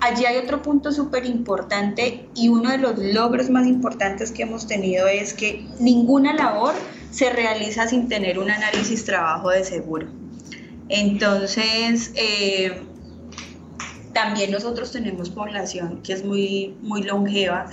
Allí 0.00 0.26
hay 0.26 0.36
otro 0.36 0.60
punto 0.60 0.92
súper 0.92 1.24
importante 1.24 2.28
y 2.34 2.48
uno 2.48 2.70
de 2.70 2.78
los 2.78 2.98
logros 2.98 3.48
más 3.48 3.66
importantes 3.66 4.30
que 4.30 4.42
hemos 4.42 4.66
tenido 4.66 5.08
es 5.08 5.32
que 5.32 5.64
ninguna 5.80 6.34
labor 6.34 6.74
se 7.10 7.30
realiza 7.30 7.88
sin 7.88 8.08
tener 8.08 8.38
un 8.38 8.50
análisis 8.50 9.06
trabajo 9.06 9.48
de 9.48 9.64
seguro. 9.64 10.06
Entonces, 10.90 12.12
eh, 12.14 12.82
también 14.16 14.50
nosotros 14.50 14.92
tenemos 14.92 15.28
población 15.28 16.00
que 16.02 16.14
es 16.14 16.24
muy, 16.24 16.74
muy 16.80 17.02
longeva 17.02 17.66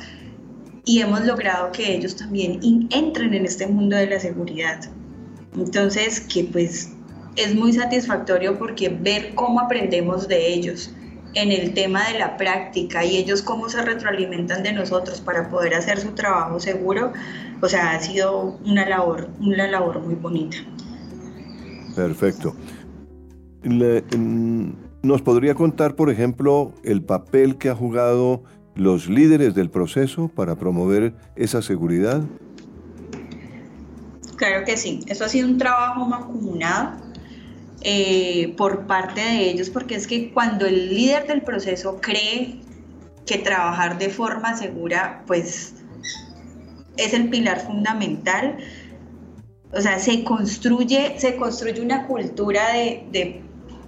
y 0.83 0.99
hemos 0.99 1.25
logrado 1.25 1.71
que 1.71 1.95
ellos 1.95 2.17
también 2.17 2.59
entren 2.91 3.33
en 3.33 3.45
este 3.45 3.65
mundo 3.65 3.95
de 3.95 4.07
la 4.07 4.19
seguridad. 4.19 4.81
Entonces, 5.55 6.19
que 6.19 6.43
pues 6.43 6.91
es 7.37 7.55
muy 7.55 7.71
satisfactorio 7.71 8.59
porque 8.59 8.89
ver 8.89 9.33
cómo 9.35 9.61
aprendemos 9.61 10.27
de 10.27 10.53
ellos 10.53 10.93
en 11.33 11.53
el 11.53 11.73
tema 11.73 12.09
de 12.09 12.19
la 12.19 12.35
práctica 12.35 13.05
y 13.05 13.15
ellos 13.15 13.41
cómo 13.41 13.69
se 13.69 13.81
retroalimentan 13.81 14.63
de 14.63 14.73
nosotros 14.73 15.21
para 15.21 15.49
poder 15.49 15.73
hacer 15.73 16.01
su 16.01 16.11
trabajo 16.11 16.59
seguro, 16.59 17.13
o 17.61 17.69
sea, 17.69 17.91
ha 17.91 18.01
sido 18.01 18.59
una 18.65 18.85
labor, 18.89 19.29
una 19.39 19.65
labor 19.67 20.01
muy 20.01 20.15
bonita. 20.15 20.57
Perfecto. 21.95 22.53
¿Nos 25.03 25.21
podría 25.21 25.53
contar, 25.53 25.97
por 25.97 26.09
ejemplo, 26.09 26.73
el 26.85 27.03
papel 27.03 27.57
que 27.57 27.67
ha 27.67 27.75
jugado 27.75 28.41
los 28.73 29.09
líderes 29.09 29.53
del 29.53 29.69
proceso 29.69 30.29
para 30.29 30.55
promover 30.55 31.13
esa 31.35 31.61
seguridad? 31.61 32.21
Claro 34.37 34.63
que 34.65 34.77
sí, 34.77 35.01
eso 35.07 35.25
ha 35.25 35.27
sido 35.27 35.49
un 35.49 35.57
trabajo 35.57 36.05
mancomunado 36.05 37.01
eh, 37.81 38.53
por 38.55 38.87
parte 38.87 39.19
de 39.19 39.49
ellos, 39.49 39.69
porque 39.69 39.95
es 39.95 40.07
que 40.07 40.31
cuando 40.31 40.65
el 40.65 40.95
líder 40.95 41.27
del 41.27 41.41
proceso 41.41 41.99
cree 41.99 42.61
que 43.25 43.39
trabajar 43.39 43.97
de 43.97 44.07
forma 44.07 44.55
segura, 44.55 45.25
pues 45.27 45.73
es 46.95 47.13
el 47.13 47.29
pilar 47.29 47.59
fundamental. 47.59 48.57
O 49.73 49.81
sea, 49.81 49.99
se 49.99 50.23
construye, 50.23 51.19
se 51.19 51.35
construye 51.35 51.81
una 51.81 52.07
cultura 52.07 52.71
de, 52.71 53.05
de 53.11 53.41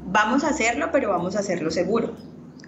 vamos 0.05 0.43
a 0.43 0.49
hacerlo, 0.49 0.89
pero 0.91 1.09
vamos 1.09 1.35
a 1.35 1.39
hacerlo 1.39 1.71
seguro. 1.71 2.15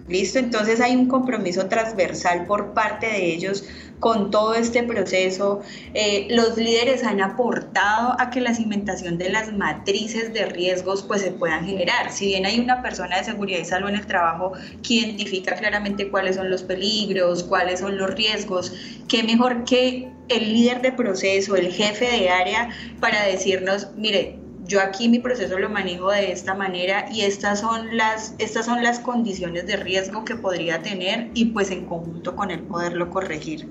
¿Listo? 0.08 0.38
Entonces 0.38 0.80
hay 0.80 0.96
un 0.96 1.06
compromiso 1.06 1.66
transversal 1.66 2.46
por 2.46 2.72
parte 2.72 3.06
de 3.06 3.26
ellos 3.26 3.64
con 4.00 4.30
todo 4.30 4.54
este 4.54 4.82
proceso. 4.82 5.60
Eh, 5.92 6.28
los 6.30 6.56
líderes 6.56 7.04
han 7.04 7.20
aportado 7.20 8.16
a 8.18 8.30
que 8.30 8.40
la 8.40 8.54
cimentación 8.54 9.18
de 9.18 9.28
las 9.28 9.52
matrices 9.52 10.32
de 10.32 10.46
riesgos 10.46 11.02
pues 11.02 11.20
se 11.20 11.32
puedan 11.32 11.66
generar. 11.66 12.10
Si 12.10 12.26
bien 12.26 12.46
hay 12.46 12.58
una 12.58 12.80
persona 12.80 13.18
de 13.18 13.24
seguridad 13.24 13.58
y 13.58 13.66
salud 13.66 13.90
en 13.90 13.96
el 13.96 14.06
trabajo 14.06 14.52
que 14.82 14.94
identifica 14.94 15.54
claramente 15.56 16.10
cuáles 16.10 16.36
son 16.36 16.48
los 16.48 16.62
peligros, 16.62 17.44
cuáles 17.44 17.80
son 17.80 17.98
los 17.98 18.14
riesgos, 18.14 18.72
qué 19.08 19.22
mejor 19.24 19.64
que 19.64 20.10
el 20.28 20.52
líder 20.54 20.80
de 20.80 20.92
proceso, 20.92 21.54
el 21.54 21.70
jefe 21.70 22.06
de 22.06 22.30
área 22.30 22.70
para 23.00 23.24
decirnos, 23.24 23.88
mire, 23.96 24.38
yo 24.68 24.82
aquí 24.82 25.08
mi 25.08 25.18
proceso 25.18 25.58
lo 25.58 25.70
manejo 25.70 26.10
de 26.10 26.30
esta 26.30 26.54
manera 26.54 27.06
y 27.10 27.22
estas 27.22 27.60
son 27.60 27.96
las, 27.96 28.34
estas 28.38 28.66
son 28.66 28.82
las 28.82 29.00
condiciones 29.00 29.66
de 29.66 29.76
riesgo 29.76 30.24
que 30.26 30.36
podría 30.36 30.82
tener 30.82 31.30
y 31.32 31.46
pues 31.46 31.70
en 31.70 31.86
conjunto 31.86 32.36
con 32.36 32.50
él 32.50 32.60
poderlo 32.60 33.08
corregir. 33.08 33.66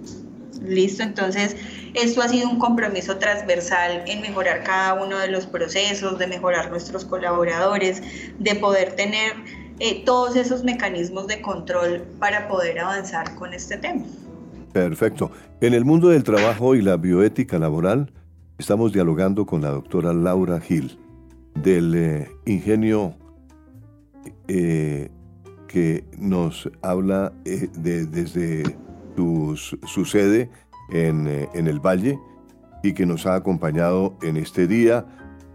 Listo, 0.59 1.03
entonces 1.03 1.55
esto 1.93 2.21
ha 2.23 2.27
sido 2.27 2.49
un 2.49 2.57
compromiso 2.57 3.17
transversal 3.17 4.03
en 4.07 4.21
mejorar 4.21 4.63
cada 4.63 4.95
uno 4.95 5.19
de 5.19 5.27
los 5.27 5.45
procesos, 5.45 6.17
de 6.17 6.25
mejorar 6.25 6.71
nuestros 6.71 7.05
colaboradores, 7.05 8.01
de 8.39 8.55
poder 8.55 8.93
tener 8.95 9.33
eh, 9.79 10.03
todos 10.03 10.35
esos 10.35 10.63
mecanismos 10.63 11.27
de 11.27 11.41
control 11.43 12.07
para 12.19 12.47
poder 12.47 12.79
avanzar 12.79 13.35
con 13.35 13.53
este 13.53 13.77
tema. 13.77 14.03
Perfecto. 14.73 15.31
En 15.61 15.75
el 15.75 15.85
mundo 15.85 16.09
del 16.09 16.23
trabajo 16.23 16.73
y 16.73 16.81
la 16.81 16.97
bioética 16.97 17.59
laboral, 17.59 18.11
Estamos 18.57 18.91
dialogando 18.91 19.45
con 19.45 19.61
la 19.61 19.69
doctora 19.69 20.13
Laura 20.13 20.59
Gil 20.59 20.97
del 21.53 21.93
eh, 21.93 22.31
ingenio 22.47 23.13
eh, 24.47 25.11
que 25.67 26.03
nos 26.17 26.67
habla 26.81 27.33
eh, 27.45 27.69
desde 27.77 28.63
su, 29.15 30.05
sede 30.05 30.49
en, 30.89 31.27
el 31.27 31.79
Valle 31.79 32.19
y 32.81 32.93
que 32.93 33.05
nos 33.05 33.27
ha 33.27 33.35
acompañado 33.35 34.17
en 34.23 34.37
este 34.37 34.65
día. 34.65 35.05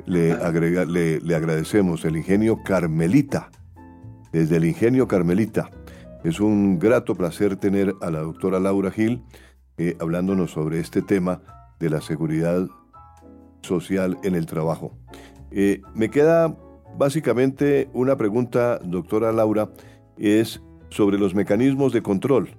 Le, 0.06 0.36
le, 0.86 1.20
le 1.20 1.34
agradecemos 1.34 2.04
el 2.04 2.16
ingenio 2.16 2.62
Carmelita, 2.64 3.50
desde 4.30 4.58
el 4.58 4.64
ingenio 4.64 5.08
Carmelita. 5.08 5.70
Es 6.22 6.38
un 6.38 6.78
grato 6.78 7.16
placer 7.16 7.56
tener 7.56 7.96
a 8.00 8.12
la 8.12 8.20
doctora 8.20 8.60
Laura 8.60 8.92
Gil 8.92 9.24
hablándonos 9.98 10.52
sobre 10.52 10.78
este 10.78 11.02
tema 11.02 11.42
de 11.80 11.90
la 11.90 12.00
seguridad 12.00 12.68
social 13.62 14.18
en 14.22 14.34
el 14.34 14.46
trabajo. 14.46 14.92
Eh, 15.50 15.80
me 15.94 16.10
queda 16.10 16.56
básicamente 16.96 17.88
una 17.92 18.16
pregunta, 18.16 18.78
doctora 18.84 19.32
Laura, 19.32 19.70
es 20.18 20.60
sobre 20.90 21.18
los 21.18 21.34
mecanismos 21.34 21.92
de 21.92 22.02
control 22.02 22.50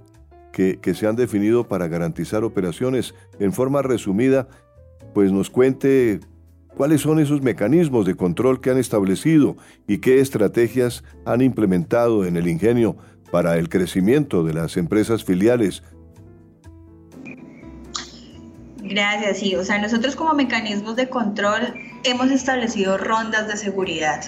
que, 0.51 0.79
que, 0.79 0.93
se 0.93 1.07
han 1.07 1.15
definido 1.15 1.67
para 1.67 1.87
garantizar 1.87 2.43
operaciones. 2.43 3.13
En 3.39 3.53
forma 3.53 3.81
resumida, 3.81 4.47
pues 5.13 5.31
nos 5.31 5.49
cuente 5.49 6.19
cuáles 6.75 7.01
son 7.01 7.19
esos 7.19 7.41
mecanismos 7.41 8.05
de 8.05 8.15
control 8.15 8.59
que 8.59 8.71
han 8.71 8.77
establecido 8.77 9.55
y 9.87 9.99
qué 9.99 10.19
estrategias 10.19 11.03
han 11.25 11.41
implementado 11.41 12.25
en 12.25 12.37
el 12.37 12.47
ingenio 12.47 12.97
para 13.31 13.57
el 13.57 13.69
crecimiento 13.69 14.43
de 14.43 14.53
las 14.53 14.77
empresas 14.77 15.23
filiales 15.23 15.83
Gracias, 18.93 19.39
sí. 19.39 19.55
O 19.55 19.63
sea, 19.63 19.79
nosotros 19.79 20.15
como 20.15 20.33
mecanismos 20.33 20.95
de 20.95 21.09
control 21.09 21.73
hemos 22.03 22.29
establecido 22.29 22.95
rondas 22.99 23.47
de 23.47 23.57
seguridad. 23.57 24.23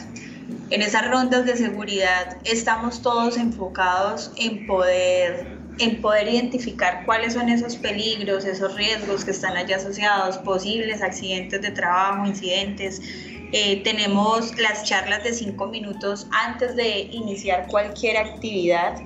En 0.72 0.82
esas 0.82 1.08
rondas 1.08 1.46
de 1.46 1.56
seguridad 1.56 2.38
estamos 2.46 3.04
todos 3.04 3.38
enfocados 3.38 4.32
en 4.38 4.66
poder, 4.66 5.60
en 5.78 6.02
poder 6.02 6.30
identificar 6.30 7.06
cuáles 7.06 7.34
son 7.34 7.50
esos 7.50 7.76
peligros, 7.76 8.44
esos 8.44 8.74
riesgos 8.74 9.24
que 9.24 9.32
están 9.32 9.56
allá 9.56 9.76
asociados, 9.76 10.40
posibles 10.40 11.04
accidentes 11.04 11.62
de 11.62 11.70
trabajo, 11.70 12.26
incidentes. 12.26 13.04
Eh, 13.52 13.84
tenemos 13.84 14.58
las 14.58 14.84
charlas 14.84 15.24
de 15.24 15.34
cinco 15.34 15.68
minutos 15.68 16.26
antes 16.32 16.76
de 16.76 17.02
iniciar 17.02 17.68
cualquier 17.68 18.18
actividad, 18.18 19.00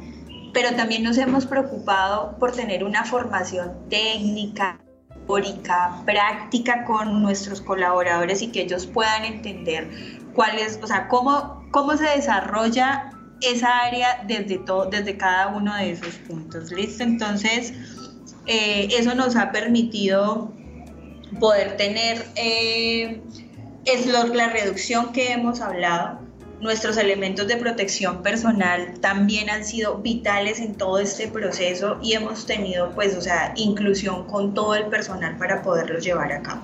pero 0.53 0.73
también 0.77 1.03
nos 1.03 1.17
hemos 1.17 1.45
preocupado 1.45 2.37
por 2.39 2.53
tener 2.53 2.85
una 2.85 3.03
formación 3.03 3.89
técnica, 3.89 4.79
práctica 6.05 6.85
con 6.85 7.21
nuestros 7.21 7.61
colaboradores 7.61 8.41
y 8.41 8.47
que 8.47 8.61
ellos 8.61 8.87
puedan 8.87 9.25
entender 9.25 9.89
cuál 10.33 10.57
es, 10.57 10.79
o 10.81 10.87
sea, 10.87 11.07
cómo, 11.07 11.67
cómo 11.71 11.95
se 11.97 12.05
desarrolla 12.05 13.11
esa 13.41 13.79
área 13.79 14.23
desde, 14.27 14.57
todo, 14.57 14.85
desde 14.85 15.17
cada 15.17 15.47
uno 15.47 15.75
de 15.75 15.91
esos 15.91 16.15
puntos. 16.27 16.71
¿Listo? 16.71 17.03
Entonces, 17.03 17.73
eh, 18.47 18.87
eso 18.91 19.15
nos 19.15 19.35
ha 19.35 19.51
permitido 19.51 20.51
poder 21.39 21.77
tener 21.77 22.25
eh, 22.35 23.21
es 23.85 24.05
la 24.07 24.49
reducción 24.49 25.11
que 25.13 25.31
hemos 25.31 25.61
hablado, 25.61 26.19
nuestros 26.61 26.97
elementos 26.97 27.47
de 27.47 27.57
protección 27.57 28.21
personal 28.21 28.93
también 28.99 29.49
han 29.49 29.63
sido 29.63 29.99
vitales 29.99 30.59
en 30.59 30.75
todo 30.75 30.99
este 30.99 31.27
proceso 31.27 31.97
y 32.01 32.13
hemos 32.13 32.45
tenido 32.45 32.91
pues, 32.91 33.15
o 33.15 33.21
sea, 33.21 33.53
inclusión 33.55 34.25
con 34.27 34.53
todo 34.53 34.75
el 34.75 34.87
personal 34.87 35.37
para 35.37 35.61
poderlos 35.61 36.03
llevar 36.03 36.31
a 36.31 36.41
cabo. 36.41 36.61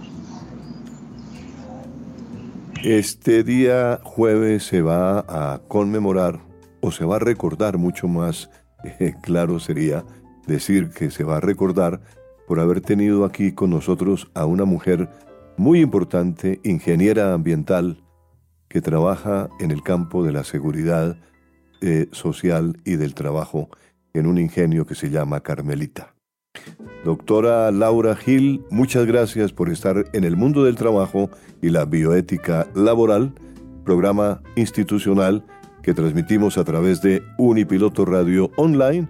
Este 2.84 3.44
día 3.44 4.00
jueves 4.04 4.64
se 4.64 4.82
va 4.82 5.26
a 5.28 5.62
conmemorar 5.68 6.40
o 6.82 6.92
se 6.92 7.06
va 7.06 7.16
a 7.16 7.20
recordar 7.20 7.78
mucho 7.78 8.08
más, 8.08 8.50
eh, 8.84 9.16
claro 9.24 9.60
sería 9.60 10.06
decir 10.46 10.90
que 10.90 11.10
se 11.10 11.24
va 11.24 11.38
a 11.38 11.42
recordar 11.42 12.02
por 12.48 12.60
haber 12.60 12.82
tenido 12.82 13.26
aquí 13.26 13.54
con 13.54 13.72
nosotros 13.72 14.30
a 14.36 14.46
una 14.46 14.66
mujer 14.66 15.10
muy 15.58 15.82
importante, 15.82 16.60
ingeniera 16.64 17.34
ambiental, 17.34 18.05
que 18.68 18.82
trabaja 18.82 19.50
en 19.60 19.72
el 19.72 19.84
campo 19.84 20.24
de 20.24 20.32
la 20.32 20.44
seguridad 20.44 21.18
eh, 21.82 22.08
social 22.12 22.78
y 22.86 22.96
del 22.96 23.14
trabajo 23.14 23.70
en 24.14 24.28
un 24.28 24.38
ingenio 24.38 24.86
que 24.86 24.96
se 24.96 25.10
llama 25.10 25.42
Carmelita. 25.42 26.16
Doctora 27.04 27.70
Laura 27.72 28.16
Gil, 28.16 28.64
muchas 28.70 29.06
gracias 29.06 29.52
por 29.52 29.70
estar 29.70 30.06
en 30.14 30.24
el 30.24 30.36
mundo 30.38 30.64
del 30.64 30.76
trabajo 30.76 31.30
y 31.62 31.70
la 31.70 31.86
bioética 31.86 32.68
laboral, 32.74 33.34
programa 33.84 34.42
institucional 34.56 35.46
que 35.84 35.94
transmitimos 35.94 36.58
a 36.58 36.64
través 36.64 37.02
de 37.02 37.22
Unipiloto 37.38 38.06
Radio 38.06 38.50
Online 38.56 39.08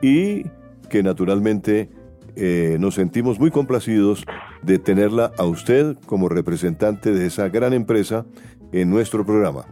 y 0.00 0.44
que 0.88 1.02
naturalmente 1.02 1.90
eh, 2.36 2.76
nos 2.78 2.94
sentimos 2.94 3.40
muy 3.40 3.50
complacidos 3.50 4.24
de 4.62 4.78
tenerla 4.78 5.32
a 5.36 5.44
usted 5.44 5.96
como 6.06 6.28
representante 6.28 7.12
de 7.12 7.26
esa 7.26 7.48
gran 7.48 7.72
empresa 7.72 8.24
en 8.72 8.90
nuestro 8.90 9.24
programa. 9.24 9.66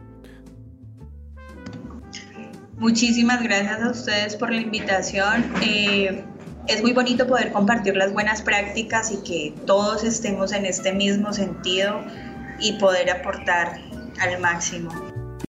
Muchísimas 2.77 3.43
gracias 3.43 3.81
a 3.81 3.91
ustedes 3.91 4.35
por 4.35 4.51
la 4.51 4.61
invitación. 4.61 5.51
Eh, 5.61 6.23
es 6.67 6.81
muy 6.81 6.93
bonito 6.93 7.27
poder 7.27 7.51
compartir 7.51 7.97
las 7.97 8.13
buenas 8.13 8.41
prácticas 8.41 9.11
y 9.11 9.17
que 9.17 9.53
todos 9.65 10.03
estemos 10.03 10.53
en 10.53 10.65
este 10.65 10.93
mismo 10.93 11.33
sentido 11.33 12.01
y 12.59 12.73
poder 12.73 13.09
aportar 13.09 13.81
al 14.21 14.39
máximo. 14.39 15.08